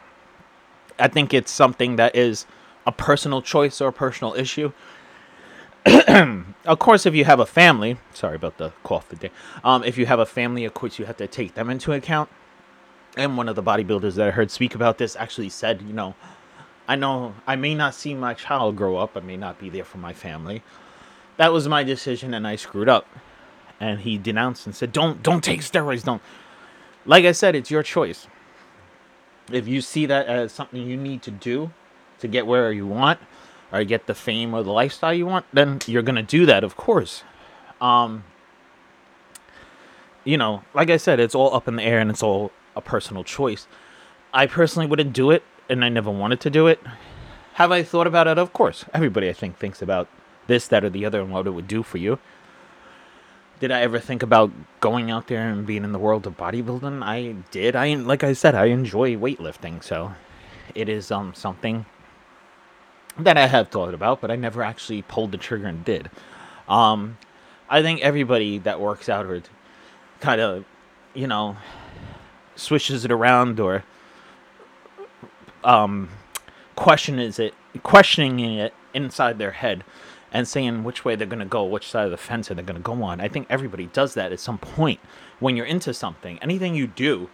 I 0.97 1.07
think 1.07 1.33
it's 1.33 1.51
something 1.51 1.95
that 1.97 2.15
is 2.15 2.45
a 2.85 2.91
personal 2.91 3.41
choice 3.41 3.81
or 3.81 3.89
a 3.89 3.93
personal 3.93 4.33
issue. 4.33 4.71
of 5.85 6.79
course, 6.79 7.05
if 7.05 7.15
you 7.15 7.25
have 7.25 7.39
a 7.39 7.45
family, 7.45 7.97
sorry 8.13 8.35
about 8.35 8.57
the 8.57 8.71
cough 8.83 9.07
today. 9.09 9.31
Um, 9.63 9.83
if 9.83 9.97
you 9.97 10.05
have 10.07 10.19
a 10.19 10.25
family, 10.25 10.65
of 10.65 10.73
course, 10.73 10.99
you 10.99 11.05
have 11.05 11.17
to 11.17 11.27
take 11.27 11.53
them 11.53 11.69
into 11.69 11.93
account. 11.93 12.29
And 13.15 13.37
one 13.37 13.47
of 13.49 13.55
the 13.55 13.63
bodybuilders 13.63 14.15
that 14.15 14.27
I 14.27 14.31
heard 14.31 14.51
speak 14.51 14.75
about 14.75 14.97
this 14.97 15.15
actually 15.15 15.49
said, 15.49 15.81
you 15.81 15.93
know, 15.93 16.15
I 16.87 16.95
know 16.95 17.35
I 17.45 17.55
may 17.55 17.75
not 17.75 17.93
see 17.93 18.15
my 18.15 18.33
child 18.33 18.75
grow 18.75 18.97
up, 18.97 19.15
I 19.15 19.19
may 19.19 19.37
not 19.37 19.59
be 19.59 19.69
there 19.69 19.83
for 19.83 19.99
my 19.99 20.13
family. 20.13 20.63
That 21.39 21.51
was 21.51 21.67
my 21.67 21.83
decision, 21.83 22.35
and 22.35 22.45
I 22.45 22.55
screwed 22.55 22.87
up. 22.87 23.07
And 23.79 24.01
he 24.01 24.17
denounced 24.19 24.67
and 24.67 24.75
said, 24.75 24.91
"Don't, 24.91 25.23
don't 25.23 25.43
take 25.43 25.61
steroids. 25.61 26.03
Don't." 26.03 26.21
Like 27.05 27.25
I 27.25 27.31
said, 27.31 27.55
it's 27.55 27.71
your 27.71 27.81
choice 27.81 28.27
if 29.51 29.67
you 29.67 29.81
see 29.81 30.05
that 30.05 30.27
as 30.27 30.51
something 30.51 30.81
you 30.81 30.97
need 30.97 31.21
to 31.23 31.31
do 31.31 31.71
to 32.19 32.27
get 32.27 32.45
where 32.45 32.71
you 32.71 32.85
want 32.85 33.19
or 33.71 33.83
get 33.83 34.07
the 34.07 34.15
fame 34.15 34.53
or 34.53 34.63
the 34.63 34.71
lifestyle 34.71 35.13
you 35.13 35.25
want, 35.25 35.45
then 35.53 35.79
you're 35.85 36.01
gonna 36.01 36.23
do 36.23 36.45
that, 36.45 36.63
of 36.63 36.75
course. 36.75 37.23
Um, 37.79 38.23
you 40.23 40.37
know, 40.37 40.63
like 40.73 40.89
I 40.89 40.97
said, 40.97 41.19
it's 41.19 41.35
all 41.35 41.53
up 41.55 41.67
in 41.67 41.75
the 41.77 41.83
air 41.83 41.99
and 41.99 42.09
it's 42.09 42.23
all 42.23 42.51
a 42.75 42.81
personal 42.81 43.23
choice. 43.23 43.67
I 44.33 44.45
personally 44.45 44.87
wouldn't 44.87 45.13
do 45.13 45.31
it, 45.31 45.43
and 45.69 45.83
I 45.83 45.89
never 45.89 46.11
wanted 46.11 46.39
to 46.41 46.49
do 46.49 46.67
it. 46.67 46.79
Have 47.53 47.71
I 47.71 47.83
thought 47.83 48.07
about 48.07 48.27
it? 48.27 48.37
Of 48.37 48.53
course. 48.53 48.85
Everybody, 48.93 49.29
I 49.29 49.33
think, 49.33 49.57
thinks 49.57 49.81
about 49.81 50.07
this, 50.49 50.67
that, 50.67 50.83
or 50.83 50.89
the 50.89 51.05
other, 51.05 51.21
and 51.21 51.31
what 51.31 51.47
it 51.47 51.51
would 51.51 51.69
do 51.69 51.81
for 51.81 51.97
you 51.97 52.19
did 53.59 53.71
I 53.71 53.81
ever 53.81 53.99
think 53.99 54.23
about 54.23 54.51
going 54.79 55.11
out 55.11 55.27
there 55.27 55.49
and 55.49 55.65
being 55.67 55.83
in 55.83 55.91
the 55.91 55.99
world 55.99 56.25
of 56.25 56.37
bodybuilding? 56.37 57.03
I 57.03 57.35
did. 57.51 57.75
I 57.75 57.93
like 57.95 58.23
I 58.23 58.33
said, 58.33 58.55
I 58.55 58.65
enjoy 58.65 59.15
weightlifting, 59.15 59.83
so 59.83 60.13
it 60.73 60.87
is 60.87 61.11
um 61.11 61.33
something 61.33 61.85
that 63.17 63.37
I 63.37 63.47
have 63.47 63.67
thought 63.67 63.93
about, 63.93 64.21
but 64.21 64.31
I 64.31 64.37
never 64.37 64.63
actually 64.63 65.01
pulled 65.01 65.33
the 65.33 65.37
trigger 65.37 65.67
and 65.67 65.83
did. 65.83 66.09
Um, 66.69 67.17
I 67.69 67.81
think 67.81 67.99
everybody 68.01 68.59
that 68.59 68.79
works 68.79 69.09
out 69.09 69.25
or 69.25 69.41
kind 70.21 70.39
of, 70.39 70.63
you 71.13 71.27
know, 71.27 71.57
swishes 72.55 73.03
it 73.03 73.11
around 73.11 73.59
or 73.59 73.83
um 75.65 76.09
questions 76.77 77.39
it 77.39 77.53
questioning 77.83 78.39
it 78.39 78.73
inside 78.93 79.37
their 79.37 79.51
head 79.51 79.83
and 80.31 80.47
saying 80.47 80.83
which 80.83 81.03
way 81.03 81.15
they're 81.15 81.27
going 81.27 81.39
to 81.39 81.45
go, 81.45 81.63
which 81.63 81.87
side 81.87 82.05
of 82.05 82.11
the 82.11 82.17
fence 82.17 82.47
they're 82.47 82.57
going 82.57 82.75
to 82.75 82.81
go 82.81 83.03
on. 83.03 83.19
I 83.19 83.27
think 83.27 83.47
everybody 83.49 83.87
does 83.87 84.13
that 84.13 84.31
at 84.31 84.39
some 84.39 84.57
point 84.57 84.99
when 85.39 85.55
you're 85.55 85.65
into 85.65 85.93
something. 85.93 86.39
Anything 86.41 86.75
you 86.75 86.87
do, 86.87 87.29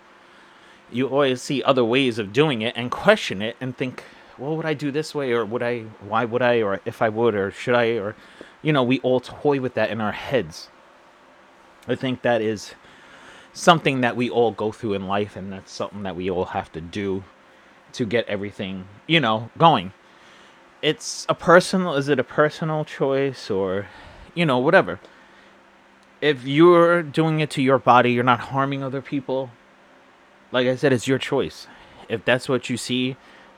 you 0.91 1.07
always 1.07 1.41
see 1.41 1.61
other 1.63 1.83
ways 1.83 2.17
of 2.19 2.31
doing 2.31 2.61
it 2.61 2.73
and 2.77 2.89
question 2.89 3.41
it 3.41 3.57
and 3.59 3.75
think, 3.75 4.03
well, 4.37 4.55
would 4.55 4.65
I 4.65 4.73
do 4.73 4.91
this 4.91 5.13
way 5.13 5.31
or 5.31 5.45
would 5.45 5.63
I, 5.63 5.81
why 6.07 6.25
would 6.25 6.41
I, 6.41 6.61
or 6.61 6.79
if 6.85 7.01
I 7.01 7.09
would, 7.09 7.35
or 7.35 7.51
should 7.51 7.75
I, 7.75 7.91
or, 7.97 8.15
you 8.61 8.71
know, 8.71 8.83
we 8.83 8.99
all 8.99 9.19
toy 9.19 9.59
with 9.59 9.73
that 9.73 9.89
in 9.89 9.99
our 9.99 10.11
heads. 10.11 10.69
I 11.87 11.95
think 11.95 12.21
that 12.21 12.41
is 12.41 12.73
something 13.53 14.01
that 14.01 14.15
we 14.15 14.29
all 14.29 14.51
go 14.51 14.71
through 14.71 14.93
in 14.93 15.07
life 15.07 15.35
and 15.35 15.51
that's 15.51 15.71
something 15.71 16.03
that 16.03 16.15
we 16.15 16.29
all 16.29 16.45
have 16.45 16.71
to 16.73 16.81
do 16.81 17.23
to 17.93 18.05
get 18.05 18.27
everything, 18.27 18.87
you 19.07 19.19
know, 19.19 19.49
going 19.57 19.93
it's 20.81 21.25
a 21.29 21.35
personal 21.35 21.95
is 21.95 22.09
it 22.09 22.19
a 22.19 22.23
personal 22.23 22.85
choice 22.85 23.49
or 23.49 23.87
you 24.33 24.45
know 24.45 24.59
whatever. 24.59 24.99
If 26.21 26.45
you're 26.45 27.03
doing 27.03 27.39
it 27.39 27.49
to 27.51 27.61
your 27.61 27.79
body 27.79 28.11
you're 28.11 28.23
not 28.23 28.39
harming 28.39 28.83
other 28.83 29.01
people 29.01 29.51
like 30.51 30.67
i 30.67 30.75
said 30.75 30.93
it's 30.93 31.07
your 31.07 31.17
choice. 31.17 31.67
If 32.07 32.23
that's 32.23 32.47
what 32.47 32.69
you 32.69 32.77
see 32.77 33.17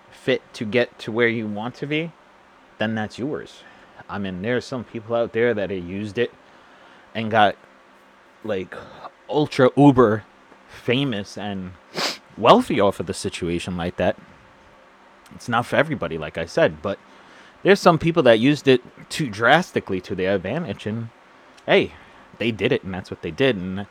fit 0.10 0.42
to 0.54 0.66
get 0.66 0.98
to 1.00 1.12
where 1.12 1.28
you 1.28 1.48
want 1.48 1.76
to 1.76 1.88
be 1.88 2.12
then 2.78 2.96
that's 2.96 3.18
yours. 3.20 3.64
I 4.10 4.20
mean 4.20 4.42
there's 4.42 4.66
some 4.66 4.84
people 4.84 5.16
out 5.16 5.34
there 5.34 5.54
that 5.54 5.70
have 5.70 5.84
used 5.84 6.18
it 6.18 6.32
and 7.14 7.32
got 7.32 7.56
like 8.44 8.76
ultra 9.30 9.70
uber 9.76 10.24
famous 10.70 11.38
and 11.38 11.74
wealthy 12.38 12.80
off 12.80 13.00
of 13.00 13.08
the 13.08 13.14
situation 13.14 13.76
like 13.76 13.98
that. 13.98 14.16
It's 15.36 15.50
not 15.50 15.66
for 15.66 15.76
everybody 15.76 16.18
like 16.18 16.38
i 16.38 16.46
said 16.46 16.82
but 16.82 16.98
there's 17.64 17.80
some 17.80 17.98
people 17.98 18.24
that 18.24 18.40
used 18.40 18.68
it 18.68 18.82
too 19.10 19.30
drastically 19.30 20.00
to 20.02 20.16
their 20.16 20.36
advantage 20.36 20.86
and 20.86 21.10
hey 21.66 21.94
they 22.38 22.52
did 22.52 22.72
it 22.72 22.84
and 22.84 22.94
that's 22.94 23.12
what 23.12 23.22
they 23.22 23.32
did 23.32 23.56
and 23.56 23.88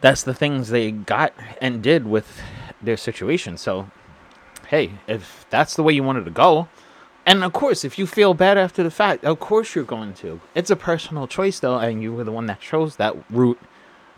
that's 0.00 0.22
the 0.22 0.34
things 0.34 0.68
they 0.68 0.90
got 0.90 1.32
and 1.60 1.82
did 1.82 2.06
with 2.06 2.40
their 2.82 2.96
situation. 2.96 3.56
So 3.56 3.90
hey 4.68 4.92
if 5.06 5.46
that's 5.50 5.74
the 5.74 5.82
way 5.82 5.92
you 5.92 6.02
wanted 6.02 6.24
to 6.24 6.30
go 6.30 6.68
and 7.24 7.44
of 7.44 7.52
course 7.52 7.84
if 7.84 7.98
you 7.98 8.06
feel 8.06 8.34
bad 8.34 8.58
after 8.58 8.82
the 8.82 8.90
fact 8.90 9.24
of 9.24 9.40
course 9.40 9.74
you're 9.74 9.84
going 9.84 10.14
to. 10.14 10.40
It's 10.54 10.70
a 10.70 10.76
personal 10.76 11.26
choice 11.26 11.60
though 11.60 11.78
and 11.78 12.02
you 12.02 12.12
were 12.12 12.24
the 12.24 12.32
one 12.32 12.46
that 12.46 12.60
chose 12.60 12.96
that 12.96 13.16
route 13.30 13.60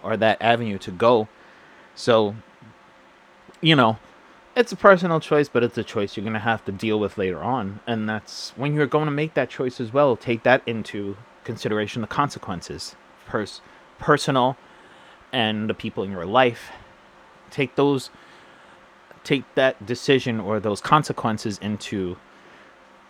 or 0.03 0.17
that 0.17 0.41
avenue 0.41 0.79
to 0.79 0.91
go. 0.91 1.29
So 1.95 2.35
you 3.61 3.77
know 3.77 3.99
it's 4.57 4.71
a 4.71 4.77
personal 4.77 5.19
choice, 5.19 5.49
but 5.49 5.65
it's 5.65 5.77
a 5.79 5.85
choice 5.85 6.17
you're 6.17 6.23
going 6.23 6.35
to 6.35 6.41
have 6.41 6.65
to 6.65 6.73
deal 6.73 6.99
with 7.01 7.19
later 7.19 7.43
on. 7.43 7.81
And 7.87 8.09
that's 8.09 8.51
when 8.57 8.75
you're 8.75 8.87
going 8.87 9.07
to 9.07 9.11
make 9.11 9.35
that 9.35 9.51
choice 9.51 9.81
as 9.81 9.93
well, 9.93 10.17
take 10.17 10.45
that 10.45 10.63
into 10.67 11.17
consideration 11.43 12.03
the 12.03 12.09
consequences, 12.09 12.95
pers- 13.27 13.61
personal 13.99 14.57
and 15.33 15.69
the 15.69 15.75
people 15.75 16.05
in 16.05 16.13
your 16.13 16.25
life. 16.25 16.71
Take 17.51 17.75
those, 17.75 18.11
take 19.25 19.43
that 19.57 19.85
decision 19.85 20.39
or 20.39 20.61
those 20.61 20.81
consequences 20.81 21.59
into 21.59 22.17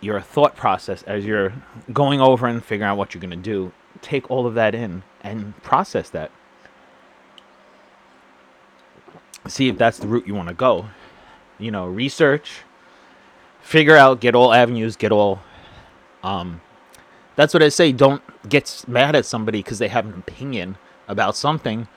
your 0.00 0.20
thought 0.20 0.57
process 0.57 1.02
as 1.02 1.24
you're 1.24 1.52
going 1.92 2.20
over 2.20 2.46
and 2.46 2.64
figuring 2.64 2.90
out 2.90 2.96
what 2.96 3.14
you're 3.14 3.20
going 3.20 3.30
to 3.30 3.37
do. 3.37 3.72
Take 4.00 4.30
all 4.30 4.46
of 4.46 4.54
that 4.54 4.74
in 4.74 5.02
and 5.22 5.62
process 5.62 6.09
that. 6.11 6.30
See 9.46 9.68
if 9.68 9.76
that's 9.76 9.98
the 9.98 10.07
route 10.07 10.26
you 10.26 10.35
want 10.35 10.48
to 10.48 10.54
go 10.54 10.87
you 11.58 11.70
know, 11.70 11.86
research, 11.86 12.62
figure 13.60 13.96
out, 13.96 14.20
get 14.20 14.34
all 14.34 14.52
avenues, 14.52 14.96
get 14.96 15.12
all. 15.12 15.40
Um, 16.22 16.60
that's 17.36 17.52
what 17.52 17.62
I 17.62 17.68
say. 17.68 17.92
Don't 17.92 18.22
get 18.48 18.84
mad 18.86 19.16
at 19.16 19.26
somebody 19.26 19.60
because 19.60 19.78
they 19.78 19.88
have 19.88 20.06
an 20.06 20.14
opinion 20.14 20.76
about 21.08 21.36
something 21.36 21.88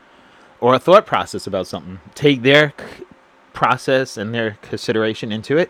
or 0.59 0.73
a 0.73 0.79
thought 0.79 1.05
process 1.05 1.47
about 1.47 1.67
something. 1.67 1.99
Take 2.15 2.41
their 2.41 2.73
process 3.53 4.17
and 4.17 4.33
their 4.33 4.57
consideration 4.61 5.31
into 5.31 5.57
it. 5.57 5.69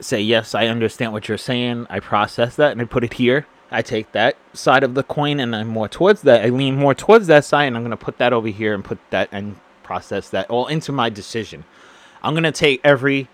Say, 0.00 0.20
yes, 0.20 0.54
I 0.54 0.66
understand 0.66 1.12
what 1.12 1.28
you're 1.28 1.38
saying. 1.38 1.86
I 1.88 2.00
process 2.00 2.56
that 2.56 2.72
and 2.72 2.80
I 2.80 2.84
put 2.84 3.04
it 3.04 3.14
here. 3.14 3.46
I 3.70 3.82
take 3.82 4.12
that, 4.12 4.36
side 4.52 4.84
of 4.84 4.94
the 4.94 5.02
coin 5.02 5.40
and 5.40 5.56
I'm 5.56 5.68
more 5.68 5.88
towards 5.88 6.22
that. 6.22 6.44
I 6.44 6.50
lean 6.50 6.76
more 6.76 6.94
towards 6.94 7.26
that 7.26 7.44
side 7.44 7.64
and 7.64 7.76
I'm 7.76 7.82
going 7.82 7.90
to 7.90 7.96
put 7.96 8.18
that 8.18 8.32
over 8.32 8.48
here 8.48 8.74
and 8.74 8.84
put 8.84 8.98
that 9.10 9.28
and 9.32 9.56
process 9.82 10.28
that 10.30 10.48
all 10.50 10.66
into 10.66 10.92
my 10.92 11.08
decision. 11.08 11.64
I'm 12.26 12.34
going 12.34 12.44
to 12.44 12.52
take 12.52 12.80
every 12.82 13.28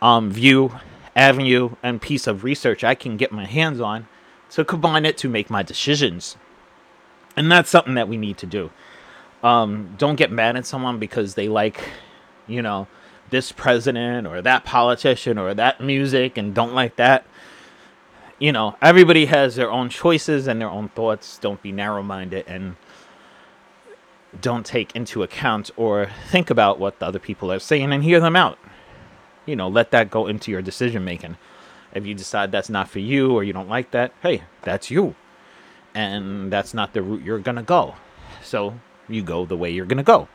um, 0.00 0.30
view, 0.30 0.78
avenue, 1.14 1.76
and 1.82 2.00
piece 2.00 2.26
of 2.26 2.42
research 2.42 2.82
I 2.82 2.94
can 2.94 3.16
get 3.16 3.32
my 3.32 3.44
hands 3.44 3.80
on 3.80 4.08
to 4.50 4.64
combine 4.64 5.04
it 5.04 5.18
to 5.18 5.28
make 5.28 5.50
my 5.50 5.62
decisions. 5.62 6.36
And 7.36 7.50
that's 7.50 7.70
something 7.70 7.94
that 7.94 8.08
we 8.08 8.16
need 8.16 8.38
to 8.38 8.46
do. 8.46 8.70
Um, 9.42 9.94
don't 9.98 10.16
get 10.16 10.32
mad 10.32 10.56
at 10.56 10.64
someone 10.64 10.98
because 10.98 11.34
they 11.34 11.48
like, 11.48 11.90
you 12.46 12.62
know, 12.62 12.86
this 13.30 13.52
president 13.52 14.26
or 14.26 14.40
that 14.40 14.64
politician 14.64 15.36
or 15.36 15.52
that 15.54 15.80
music 15.80 16.38
and 16.38 16.54
don't 16.54 16.74
like 16.74 16.96
that 16.96 17.26
you 18.38 18.52
know, 18.52 18.76
everybody 18.82 19.26
has 19.26 19.56
their 19.56 19.70
own 19.70 19.88
choices 19.88 20.48
and 20.48 20.60
their 20.60 20.70
own 20.70 20.88
thoughts. 20.90 21.38
Don't 21.38 21.62
be 21.62 21.72
narrow 21.72 22.02
minded 22.02 22.44
and 22.46 22.76
don't 24.40 24.66
take 24.66 24.94
into 24.94 25.22
account 25.22 25.70
or 25.76 26.08
think 26.28 26.50
about 26.50 26.78
what 26.78 26.98
the 26.98 27.06
other 27.06 27.18
people 27.18 27.52
are 27.52 27.58
saying 27.58 27.92
and 27.92 28.02
hear 28.02 28.20
them 28.20 28.36
out. 28.36 28.58
You 29.46 29.56
know, 29.56 29.68
let 29.68 29.90
that 29.90 30.10
go 30.10 30.26
into 30.26 30.50
your 30.50 30.62
decision 30.62 31.04
making. 31.04 31.36
If 31.94 32.06
you 32.06 32.14
decide 32.14 32.50
that's 32.50 32.70
not 32.70 32.88
for 32.88 32.98
you 32.98 33.32
or 33.32 33.44
you 33.44 33.52
don't 33.52 33.68
like 33.68 33.90
that, 33.92 34.12
hey, 34.22 34.42
that's 34.62 34.90
you. 34.90 35.14
And 35.94 36.52
that's 36.52 36.74
not 36.74 36.92
the 36.92 37.02
route 37.02 37.22
you're 37.22 37.38
going 37.38 37.56
to 37.56 37.62
go. 37.62 37.94
So 38.42 38.74
you 39.08 39.22
go 39.22 39.46
the 39.46 39.56
way 39.56 39.70
you're 39.70 39.86
going 39.86 39.98
to 39.98 40.02
go. 40.02 40.28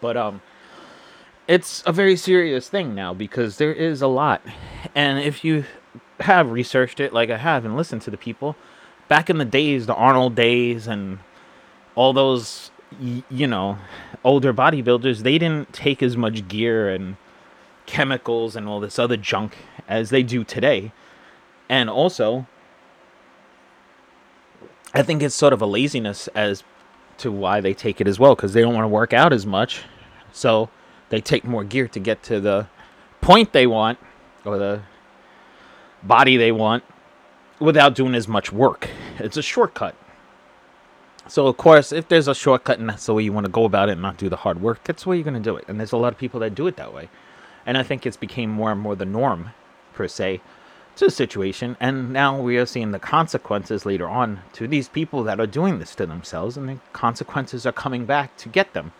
But, 0.00 0.16
um, 0.16 0.40
it's 1.48 1.82
a 1.86 1.92
very 1.92 2.16
serious 2.16 2.68
thing 2.68 2.94
now 2.94 3.14
because 3.14 3.58
there 3.58 3.72
is 3.72 4.02
a 4.02 4.06
lot. 4.06 4.42
And 4.94 5.18
if 5.18 5.44
you 5.44 5.64
have 6.20 6.50
researched 6.50 7.00
it 7.00 7.12
like 7.12 7.30
I 7.30 7.36
have 7.36 7.64
and 7.64 7.76
listened 7.76 8.02
to 8.02 8.10
the 8.10 8.16
people 8.16 8.56
back 9.08 9.30
in 9.30 9.38
the 9.38 9.44
days, 9.44 9.86
the 9.86 9.94
Arnold 9.94 10.34
days 10.34 10.86
and 10.86 11.20
all 11.94 12.12
those 12.12 12.70
you 13.00 13.46
know 13.46 13.78
older 14.24 14.52
bodybuilders, 14.52 15.20
they 15.22 15.38
didn't 15.38 15.72
take 15.72 16.02
as 16.02 16.16
much 16.16 16.48
gear 16.48 16.88
and 16.88 17.16
chemicals 17.86 18.56
and 18.56 18.68
all 18.68 18.80
this 18.80 18.98
other 18.98 19.16
junk 19.16 19.56
as 19.88 20.10
they 20.10 20.22
do 20.22 20.44
today. 20.44 20.92
And 21.68 21.88
also 21.88 22.46
I 24.96 25.02
think 25.02 25.22
it's 25.22 25.34
sort 25.34 25.52
of 25.52 25.60
a 25.60 25.66
laziness 25.66 26.26
as 26.28 26.64
to 27.18 27.30
why 27.30 27.60
they 27.60 27.74
take 27.74 28.00
it 28.00 28.08
as 28.08 28.18
well 28.18 28.34
because 28.34 28.52
they 28.52 28.62
don't 28.62 28.74
want 28.74 28.84
to 28.84 28.88
work 28.88 29.12
out 29.12 29.32
as 29.32 29.44
much. 29.44 29.82
So 30.32 30.70
they 31.10 31.20
take 31.20 31.44
more 31.44 31.64
gear 31.64 31.88
to 31.88 32.00
get 32.00 32.22
to 32.24 32.40
the 32.40 32.68
point 33.20 33.52
they 33.52 33.66
want 33.66 33.98
or 34.44 34.58
the 34.58 34.82
body 36.02 36.36
they 36.36 36.52
want 36.52 36.84
without 37.58 37.94
doing 37.94 38.14
as 38.14 38.28
much 38.28 38.52
work. 38.52 38.88
It's 39.18 39.36
a 39.36 39.42
shortcut. 39.42 39.94
So 41.28 41.46
of 41.46 41.56
course, 41.56 41.92
if 41.92 42.08
there's 42.08 42.28
a 42.28 42.34
shortcut 42.34 42.78
and 42.78 42.88
that's 42.88 43.06
the 43.06 43.14
way 43.14 43.24
you 43.24 43.32
want 43.32 43.46
to 43.46 43.52
go 43.52 43.64
about 43.64 43.88
it 43.88 43.92
and 43.92 44.02
not 44.02 44.16
do 44.16 44.28
the 44.28 44.36
hard 44.36 44.60
work, 44.60 44.84
that's 44.84 45.02
the 45.02 45.10
way 45.10 45.16
you're 45.16 45.24
going 45.24 45.34
to 45.34 45.40
do 45.40 45.56
it. 45.56 45.64
And 45.68 45.78
there's 45.78 45.92
a 45.92 45.96
lot 45.96 46.12
of 46.12 46.18
people 46.18 46.40
that 46.40 46.54
do 46.54 46.66
it 46.66 46.76
that 46.76 46.94
way. 46.94 47.08
And 47.64 47.76
I 47.76 47.82
think 47.82 48.06
it's 48.06 48.16
became 48.16 48.50
more 48.50 48.70
and 48.70 48.80
more 48.80 48.94
the 48.94 49.04
norm, 49.04 49.50
per 49.92 50.06
se, 50.06 50.40
to 50.96 51.06
the 51.06 51.10
situation. 51.10 51.76
And 51.80 52.12
now 52.12 52.40
we 52.40 52.56
are 52.58 52.66
seeing 52.66 52.92
the 52.92 53.00
consequences 53.00 53.84
later 53.84 54.08
on 54.08 54.40
to 54.52 54.68
these 54.68 54.88
people 54.88 55.24
that 55.24 55.40
are 55.40 55.46
doing 55.46 55.78
this 55.80 55.94
to 55.96 56.06
themselves, 56.06 56.56
and 56.56 56.68
the 56.68 56.78
consequences 56.92 57.66
are 57.66 57.72
coming 57.72 58.06
back 58.06 58.36
to 58.38 58.48
get 58.48 58.72
them. 58.72 58.92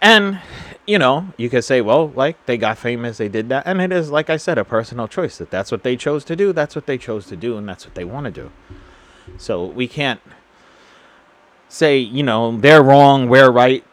And, 0.00 0.40
you 0.86 0.98
know, 0.98 1.28
you 1.36 1.48
could 1.50 1.64
say, 1.64 1.80
well, 1.80 2.08
like, 2.08 2.46
they 2.46 2.56
got 2.56 2.78
famous, 2.78 3.18
they 3.18 3.28
did 3.28 3.48
that. 3.50 3.64
And 3.66 3.80
it 3.80 3.92
is, 3.92 4.10
like 4.10 4.30
I 4.30 4.36
said, 4.36 4.58
a 4.58 4.64
personal 4.64 5.06
choice. 5.06 5.38
That 5.38 5.50
that's 5.50 5.70
what 5.70 5.82
they 5.82 5.96
chose 5.96 6.24
to 6.24 6.36
do, 6.36 6.52
that's 6.52 6.74
what 6.74 6.86
they 6.86 6.98
chose 6.98 7.26
to 7.26 7.36
do, 7.36 7.56
and 7.56 7.68
that's 7.68 7.84
what 7.84 7.94
they 7.94 8.04
want 8.04 8.24
to 8.24 8.30
do. 8.30 8.50
So 9.38 9.64
we 9.64 9.86
can't 9.86 10.20
say, 11.72 11.98
you 11.98 12.22
know, 12.22 12.56
they're 12.58 12.82
wrong, 12.82 13.28
we're 13.28 13.50
right. 13.50 13.84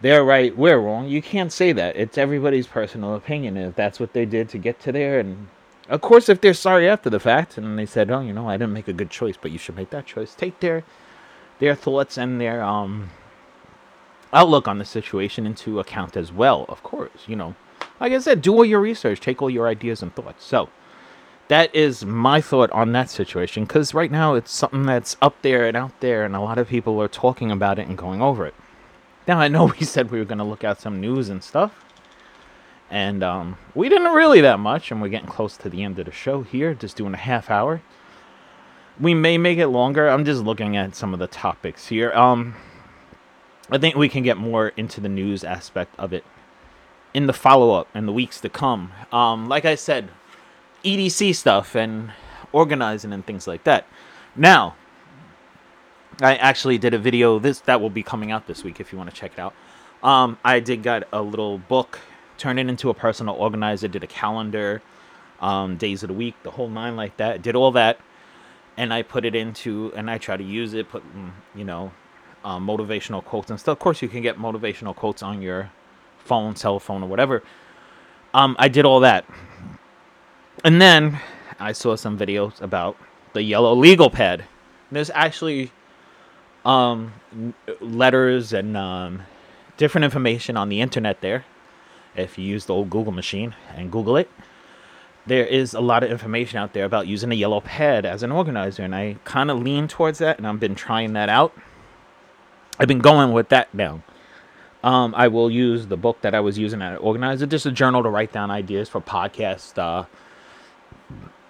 They're 0.00 0.24
right, 0.24 0.56
we're 0.56 0.78
wrong. 0.78 1.08
You 1.08 1.20
can't 1.20 1.52
say 1.52 1.72
that. 1.72 1.96
It's 1.96 2.16
everybody's 2.16 2.68
personal 2.68 3.14
opinion. 3.16 3.56
If 3.56 3.74
that's 3.74 3.98
what 3.98 4.12
they 4.12 4.24
did 4.24 4.48
to 4.50 4.58
get 4.58 4.78
to 4.82 4.92
there, 4.92 5.18
and 5.18 5.48
of 5.88 6.00
course, 6.00 6.28
if 6.28 6.40
they're 6.40 6.54
sorry 6.54 6.88
after 6.88 7.10
the 7.10 7.18
fact 7.18 7.58
and 7.58 7.76
they 7.76 7.86
said, 7.86 8.08
"Oh, 8.10 8.20
you 8.20 8.32
know, 8.32 8.48
I 8.48 8.56
didn't 8.56 8.74
make 8.74 8.86
a 8.86 8.92
good 8.92 9.10
choice, 9.10 9.36
but 9.40 9.50
you 9.50 9.58
should 9.58 9.74
make 9.74 9.90
that 9.90 10.06
choice," 10.06 10.34
take 10.34 10.60
their 10.60 10.84
their 11.58 11.74
thoughts 11.74 12.16
and 12.16 12.40
their 12.40 12.62
um 12.62 13.10
outlook 14.32 14.68
on 14.68 14.78
the 14.78 14.84
situation 14.84 15.46
into 15.46 15.80
account 15.80 16.16
as 16.16 16.32
well, 16.32 16.64
of 16.68 16.84
course. 16.84 17.26
You 17.26 17.34
know, 17.34 17.56
like 17.98 18.12
I 18.12 18.20
said, 18.20 18.42
do 18.42 18.54
all 18.54 18.64
your 18.64 18.80
research, 18.80 19.20
take 19.20 19.42
all 19.42 19.50
your 19.50 19.66
ideas 19.66 20.02
and 20.02 20.14
thoughts. 20.14 20.44
So, 20.44 20.68
that 21.48 21.74
is 21.74 22.04
my 22.04 22.40
thought 22.40 22.70
on 22.70 22.92
that 22.92 23.10
situation 23.10 23.64
because 23.64 23.94
right 23.94 24.10
now 24.10 24.34
it's 24.34 24.52
something 24.52 24.84
that's 24.84 25.16
up 25.20 25.40
there 25.42 25.66
and 25.66 25.76
out 25.76 25.98
there, 26.00 26.24
and 26.24 26.36
a 26.36 26.40
lot 26.40 26.58
of 26.58 26.68
people 26.68 27.00
are 27.02 27.08
talking 27.08 27.50
about 27.50 27.78
it 27.78 27.88
and 27.88 27.96
going 27.96 28.22
over 28.22 28.46
it. 28.46 28.54
Now, 29.26 29.40
I 29.40 29.48
know 29.48 29.64
we 29.80 29.84
said 29.84 30.10
we 30.10 30.18
were 30.18 30.24
going 30.24 30.38
to 30.38 30.44
look 30.44 30.62
at 30.62 30.80
some 30.80 31.00
news 31.00 31.28
and 31.30 31.42
stuff, 31.42 31.84
and 32.90 33.22
um, 33.22 33.58
we 33.74 33.88
didn't 33.88 34.12
really 34.12 34.42
that 34.42 34.58
much, 34.58 34.90
and 34.90 35.00
we're 35.00 35.08
getting 35.08 35.28
close 35.28 35.56
to 35.58 35.70
the 35.70 35.82
end 35.82 35.98
of 35.98 36.06
the 36.06 36.12
show 36.12 36.42
here, 36.42 36.74
just 36.74 36.96
doing 36.96 37.14
a 37.14 37.18
half 37.18 37.50
hour. 37.50 37.82
We 39.00 39.14
may 39.14 39.38
make 39.38 39.58
it 39.58 39.68
longer. 39.68 40.08
I'm 40.08 40.24
just 40.24 40.42
looking 40.42 40.76
at 40.76 40.94
some 40.94 41.14
of 41.14 41.20
the 41.20 41.28
topics 41.28 41.86
here. 41.88 42.12
Um, 42.12 42.56
I 43.70 43.78
think 43.78 43.96
we 43.96 44.08
can 44.08 44.22
get 44.22 44.36
more 44.36 44.68
into 44.76 45.00
the 45.00 45.08
news 45.08 45.44
aspect 45.44 45.94
of 45.98 46.12
it 46.12 46.24
in 47.14 47.26
the 47.26 47.32
follow 47.32 47.74
up 47.74 47.88
and 47.94 48.08
the 48.08 48.12
weeks 48.12 48.40
to 48.40 48.48
come. 48.48 48.92
Um, 49.12 49.48
like 49.48 49.64
I 49.64 49.76
said, 49.76 50.10
EDC 50.84 51.34
stuff 51.34 51.74
and 51.74 52.12
organizing 52.52 53.12
and 53.12 53.24
things 53.26 53.46
like 53.46 53.64
that. 53.64 53.86
Now, 54.36 54.76
I 56.20 56.36
actually 56.36 56.78
did 56.78 56.94
a 56.94 56.98
video 56.98 57.38
this 57.38 57.60
that 57.60 57.80
will 57.80 57.90
be 57.90 58.02
coming 58.02 58.32
out 58.32 58.46
this 58.46 58.64
week 58.64 58.80
if 58.80 58.92
you 58.92 58.98
want 58.98 59.10
to 59.10 59.16
check 59.16 59.32
it 59.32 59.38
out. 59.38 59.54
Um, 60.02 60.38
I 60.44 60.60
did 60.60 60.82
got 60.82 61.04
a 61.12 61.22
little 61.22 61.58
book, 61.58 62.00
turned 62.36 62.58
it 62.58 62.68
into 62.68 62.90
a 62.90 62.94
personal 62.94 63.34
organizer, 63.34 63.88
did 63.88 64.04
a 64.04 64.08
calendar, 64.08 64.82
um, 65.40 65.76
days 65.76 66.02
of 66.02 66.08
the 66.08 66.14
week, 66.14 66.34
the 66.42 66.50
whole 66.50 66.68
nine 66.68 66.96
like 66.96 67.16
that. 67.16 67.42
Did 67.42 67.56
all 67.56 67.70
that, 67.72 68.00
and 68.76 68.92
I 68.92 69.02
put 69.02 69.24
it 69.24 69.34
into 69.34 69.92
and 69.96 70.10
I 70.10 70.18
try 70.18 70.36
to 70.36 70.44
use 70.44 70.74
it, 70.74 70.88
put 70.88 71.04
mm, 71.14 71.30
you 71.54 71.64
know 71.64 71.92
um, 72.44 72.66
motivational 72.66 73.24
quotes 73.24 73.50
and 73.50 73.58
stuff. 73.58 73.72
Of 73.72 73.78
course, 73.78 74.02
you 74.02 74.08
can 74.08 74.22
get 74.22 74.38
motivational 74.38 74.94
quotes 74.94 75.22
on 75.22 75.42
your 75.42 75.70
phone, 76.18 76.56
cell 76.56 76.78
phone, 76.78 77.02
or 77.02 77.08
whatever. 77.08 77.42
Um, 78.34 78.56
I 78.58 78.68
did 78.68 78.84
all 78.84 79.00
that. 79.00 79.24
And 80.64 80.80
then 80.80 81.20
I 81.58 81.72
saw 81.72 81.96
some 81.96 82.18
videos 82.18 82.60
about 82.60 82.96
the 83.32 83.42
yellow 83.42 83.74
legal 83.74 84.10
pad. 84.10 84.44
There's 84.90 85.10
actually 85.14 85.70
um, 86.64 87.14
letters 87.80 88.52
and 88.52 88.76
um, 88.76 89.22
different 89.76 90.04
information 90.04 90.56
on 90.56 90.68
the 90.68 90.80
internet 90.80 91.20
there. 91.20 91.44
If 92.16 92.38
you 92.38 92.44
use 92.44 92.66
the 92.66 92.74
old 92.74 92.90
Google 92.90 93.12
machine 93.12 93.54
and 93.74 93.92
Google 93.92 94.16
it, 94.16 94.30
there 95.26 95.44
is 95.44 95.74
a 95.74 95.80
lot 95.80 96.02
of 96.02 96.10
information 96.10 96.58
out 96.58 96.72
there 96.72 96.84
about 96.84 97.06
using 97.06 97.30
a 97.30 97.34
yellow 97.34 97.60
pad 97.60 98.04
as 98.04 98.22
an 98.22 98.32
organizer. 98.32 98.82
And 98.82 98.94
I 98.94 99.16
kind 99.24 99.50
of 99.50 99.62
lean 99.62 99.86
towards 99.86 100.18
that, 100.18 100.38
and 100.38 100.46
I've 100.46 100.58
been 100.58 100.74
trying 100.74 101.12
that 101.12 101.28
out. 101.28 101.56
I've 102.78 102.88
been 102.88 103.00
going 103.00 103.32
with 103.32 103.50
that 103.50 103.72
now. 103.74 104.02
Um, 104.82 105.14
I 105.16 105.28
will 105.28 105.50
use 105.50 105.88
the 105.88 105.96
book 105.96 106.20
that 106.22 106.34
I 106.34 106.40
was 106.40 106.56
using 106.56 106.80
at 106.80 106.92
an 106.92 106.98
Organizer, 106.98 107.46
just 107.46 107.66
a 107.66 107.72
journal 107.72 108.02
to 108.02 108.08
write 108.08 108.32
down 108.32 108.50
ideas 108.50 108.88
for 108.88 109.00
podcasts, 109.00 109.76
uh, 109.76 110.06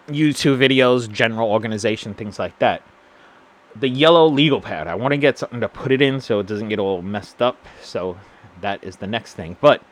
YouTube 0.09 0.59
videos, 0.59 1.11
general 1.11 1.51
organization, 1.51 2.15
things 2.15 2.39
like 2.39 2.59
that. 2.59 2.83
The 3.77 3.89
yellow 3.89 4.27
legal 4.27 4.61
pad, 4.61 4.89
I 4.89 4.95
want 4.95 5.13
to 5.13 5.19
get 5.19 5.39
something 5.39 5.61
to 5.61 5.69
put 5.69 5.93
it 5.93 6.03
in 6.03 6.21
so 6.21 6.41
it 6.41 6.47
doesn't 6.47 6.69
get 6.69 6.79
all 6.79 7.03
messed 7.03 7.43
up. 7.43 7.57
So 7.83 8.19
that 8.61 8.83
is 8.83 8.97
the 8.97 9.07
next 9.07 9.35
thing. 9.35 9.57
But, 9.61 9.83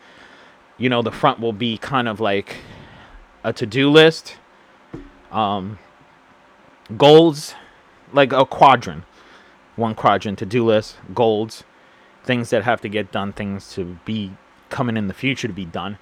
you 0.79 0.89
know, 0.89 1.03
the 1.03 1.13
front 1.13 1.41
will 1.41 1.53
be 1.53 1.79
kind 1.79 2.09
of 2.09 2.21
like 2.21 2.57
a 3.45 3.53
to 3.53 3.67
do 3.67 3.91
list, 3.91 4.37
um, 5.31 5.79
goals, 6.97 7.55
like 8.13 8.33
a 8.33 8.45
quadrant 8.47 9.05
one 9.77 9.95
quadrant 9.95 10.39
to 10.39 10.47
do 10.47 10.65
list, 10.65 10.97
goals, 11.15 11.63
things 12.25 12.51
that 12.51 12.65
have 12.65 12.81
to 12.81 12.89
get 12.89 13.13
done, 13.13 13.33
things 13.33 13.73
to 13.75 13.99
be 14.05 14.33
coming 14.71 14.97
in 14.97 15.07
the 15.07 15.15
future 15.15 15.47
to 15.47 15.55
be 15.55 15.65
done. 15.65 15.99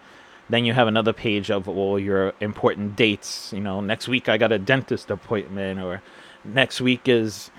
Then 0.48 0.64
you 0.64 0.72
have 0.74 0.88
another 0.88 1.12
page 1.12 1.50
of 1.50 1.68
all 1.68 1.98
your 1.98 2.34
important 2.40 2.96
dates. 2.96 3.52
You 3.52 3.60
know, 3.60 3.80
next 3.80 4.08
week 4.08 4.28
I 4.28 4.36
got 4.36 4.52
a 4.52 4.58
dentist 4.58 5.10
appointment, 5.10 5.80
or 5.80 6.02
next 6.44 6.80
week 6.80 7.08
is 7.08 7.50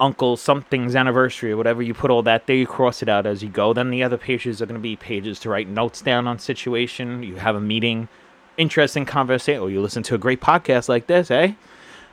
uncle 0.00 0.36
something's 0.36 0.94
anniversary, 0.94 1.52
or 1.52 1.56
whatever. 1.56 1.82
You 1.82 1.94
put 1.94 2.10
all 2.10 2.22
that 2.22 2.46
there, 2.46 2.56
you 2.56 2.66
cross 2.66 3.02
it 3.02 3.08
out 3.08 3.26
as 3.26 3.42
you 3.42 3.48
go. 3.48 3.72
Then 3.72 3.90
the 3.90 4.02
other 4.02 4.18
pages 4.18 4.60
are 4.60 4.66
going 4.66 4.74
to 4.74 4.82
be 4.82 4.96
pages 4.96 5.40
to 5.40 5.48
write 5.48 5.68
notes 5.68 6.02
down 6.02 6.26
on 6.26 6.38
situation. 6.38 7.22
You 7.22 7.36
have 7.36 7.56
a 7.56 7.60
meeting, 7.60 8.08
interesting 8.56 9.06
conversation, 9.06 9.62
or 9.62 9.70
you 9.70 9.80
listen 9.80 10.02
to 10.04 10.14
a 10.14 10.18
great 10.18 10.40
podcast 10.40 10.88
like 10.88 11.06
this, 11.06 11.30
eh? 11.30 11.54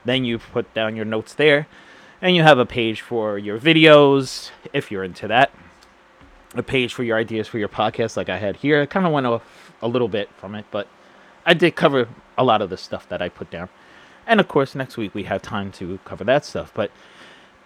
Then 0.04 0.24
you 0.24 0.38
put 0.38 0.72
down 0.74 0.96
your 0.96 1.04
notes 1.04 1.34
there. 1.34 1.66
And 2.20 2.36
you 2.36 2.44
have 2.44 2.58
a 2.58 2.66
page 2.66 3.00
for 3.00 3.36
your 3.36 3.58
videos, 3.58 4.50
if 4.72 4.92
you're 4.92 5.02
into 5.02 5.26
that. 5.26 5.50
A 6.54 6.62
page 6.62 6.94
for 6.94 7.02
your 7.02 7.16
ideas 7.18 7.48
for 7.48 7.58
your 7.58 7.68
podcast, 7.68 8.16
like 8.16 8.28
I 8.28 8.38
had 8.38 8.56
here. 8.56 8.80
I 8.82 8.86
kind 8.86 9.06
of 9.06 9.12
went 9.12 9.26
off 9.26 9.71
a 9.82 9.88
little 9.88 10.08
bit 10.08 10.30
from 10.36 10.54
it, 10.54 10.64
but 10.70 10.86
I 11.44 11.54
did 11.54 11.76
cover 11.76 12.08
a 12.38 12.44
lot 12.44 12.62
of 12.62 12.70
the 12.70 12.76
stuff 12.76 13.08
that 13.08 13.20
I 13.20 13.28
put 13.28 13.50
down. 13.50 13.68
And 14.26 14.40
of 14.40 14.48
course, 14.48 14.74
next 14.74 14.96
week 14.96 15.14
we 15.14 15.24
have 15.24 15.42
time 15.42 15.72
to 15.72 15.98
cover 16.04 16.24
that 16.24 16.44
stuff. 16.44 16.72
But 16.74 16.90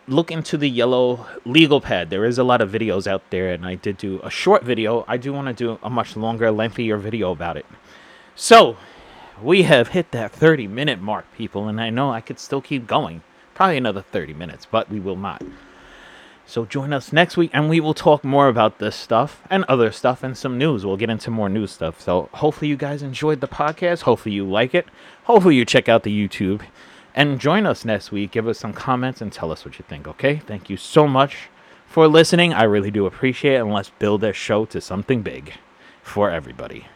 look 0.08 0.30
into 0.30 0.56
the 0.56 0.70
yellow 0.70 1.26
legal 1.44 1.80
pad. 1.80 2.10
There 2.10 2.24
is 2.24 2.38
a 2.38 2.44
lot 2.44 2.60
of 2.60 2.70
videos 2.70 3.06
out 3.06 3.22
there, 3.30 3.52
and 3.52 3.66
I 3.66 3.74
did 3.74 3.98
do 3.98 4.20
a 4.22 4.30
short 4.30 4.64
video. 4.64 5.04
I 5.06 5.16
do 5.16 5.32
want 5.32 5.48
to 5.48 5.52
do 5.52 5.78
a 5.82 5.90
much 5.90 6.16
longer, 6.16 6.50
lengthier 6.50 6.96
video 6.96 7.32
about 7.32 7.56
it. 7.56 7.66
So, 8.34 8.76
we 9.42 9.64
have 9.64 9.88
hit 9.88 10.12
that 10.12 10.32
30 10.32 10.66
minute 10.66 11.00
mark, 11.00 11.26
people, 11.36 11.68
and 11.68 11.80
I 11.80 11.90
know 11.90 12.10
I 12.10 12.20
could 12.20 12.38
still 12.38 12.62
keep 12.62 12.86
going. 12.86 13.22
Probably 13.54 13.76
another 13.76 14.02
30 14.02 14.34
minutes, 14.34 14.66
but 14.70 14.90
we 14.90 15.00
will 15.00 15.16
not. 15.16 15.42
So 16.48 16.64
join 16.64 16.92
us 16.92 17.12
next 17.12 17.36
week 17.36 17.50
and 17.52 17.68
we 17.68 17.80
will 17.80 17.92
talk 17.92 18.22
more 18.22 18.48
about 18.48 18.78
this 18.78 18.94
stuff 18.94 19.42
and 19.50 19.64
other 19.64 19.90
stuff 19.90 20.22
and 20.22 20.38
some 20.38 20.56
news. 20.56 20.86
We'll 20.86 20.96
get 20.96 21.10
into 21.10 21.30
more 21.30 21.48
news 21.48 21.72
stuff. 21.72 22.00
So 22.00 22.28
hopefully 22.34 22.68
you 22.68 22.76
guys 22.76 23.02
enjoyed 23.02 23.40
the 23.40 23.48
podcast. 23.48 24.02
Hopefully 24.02 24.34
you 24.34 24.48
like 24.48 24.72
it. 24.72 24.86
Hopefully 25.24 25.56
you 25.56 25.64
check 25.64 25.88
out 25.88 26.04
the 26.04 26.28
YouTube 26.28 26.62
and 27.16 27.40
join 27.40 27.66
us 27.66 27.84
next 27.84 28.12
week. 28.12 28.30
Give 28.30 28.46
us 28.46 28.60
some 28.60 28.72
comments 28.72 29.20
and 29.20 29.32
tell 29.32 29.50
us 29.50 29.64
what 29.64 29.78
you 29.78 29.84
think, 29.88 30.06
okay? 30.06 30.36
Thank 30.36 30.70
you 30.70 30.76
so 30.76 31.08
much 31.08 31.48
for 31.86 32.06
listening. 32.06 32.52
I 32.52 32.62
really 32.62 32.92
do 32.92 33.06
appreciate 33.06 33.54
it 33.54 33.62
and 33.62 33.72
let's 33.72 33.90
build 33.90 34.20
this 34.20 34.36
show 34.36 34.66
to 34.66 34.80
something 34.80 35.22
big 35.22 35.54
for 36.02 36.30
everybody. 36.30 36.86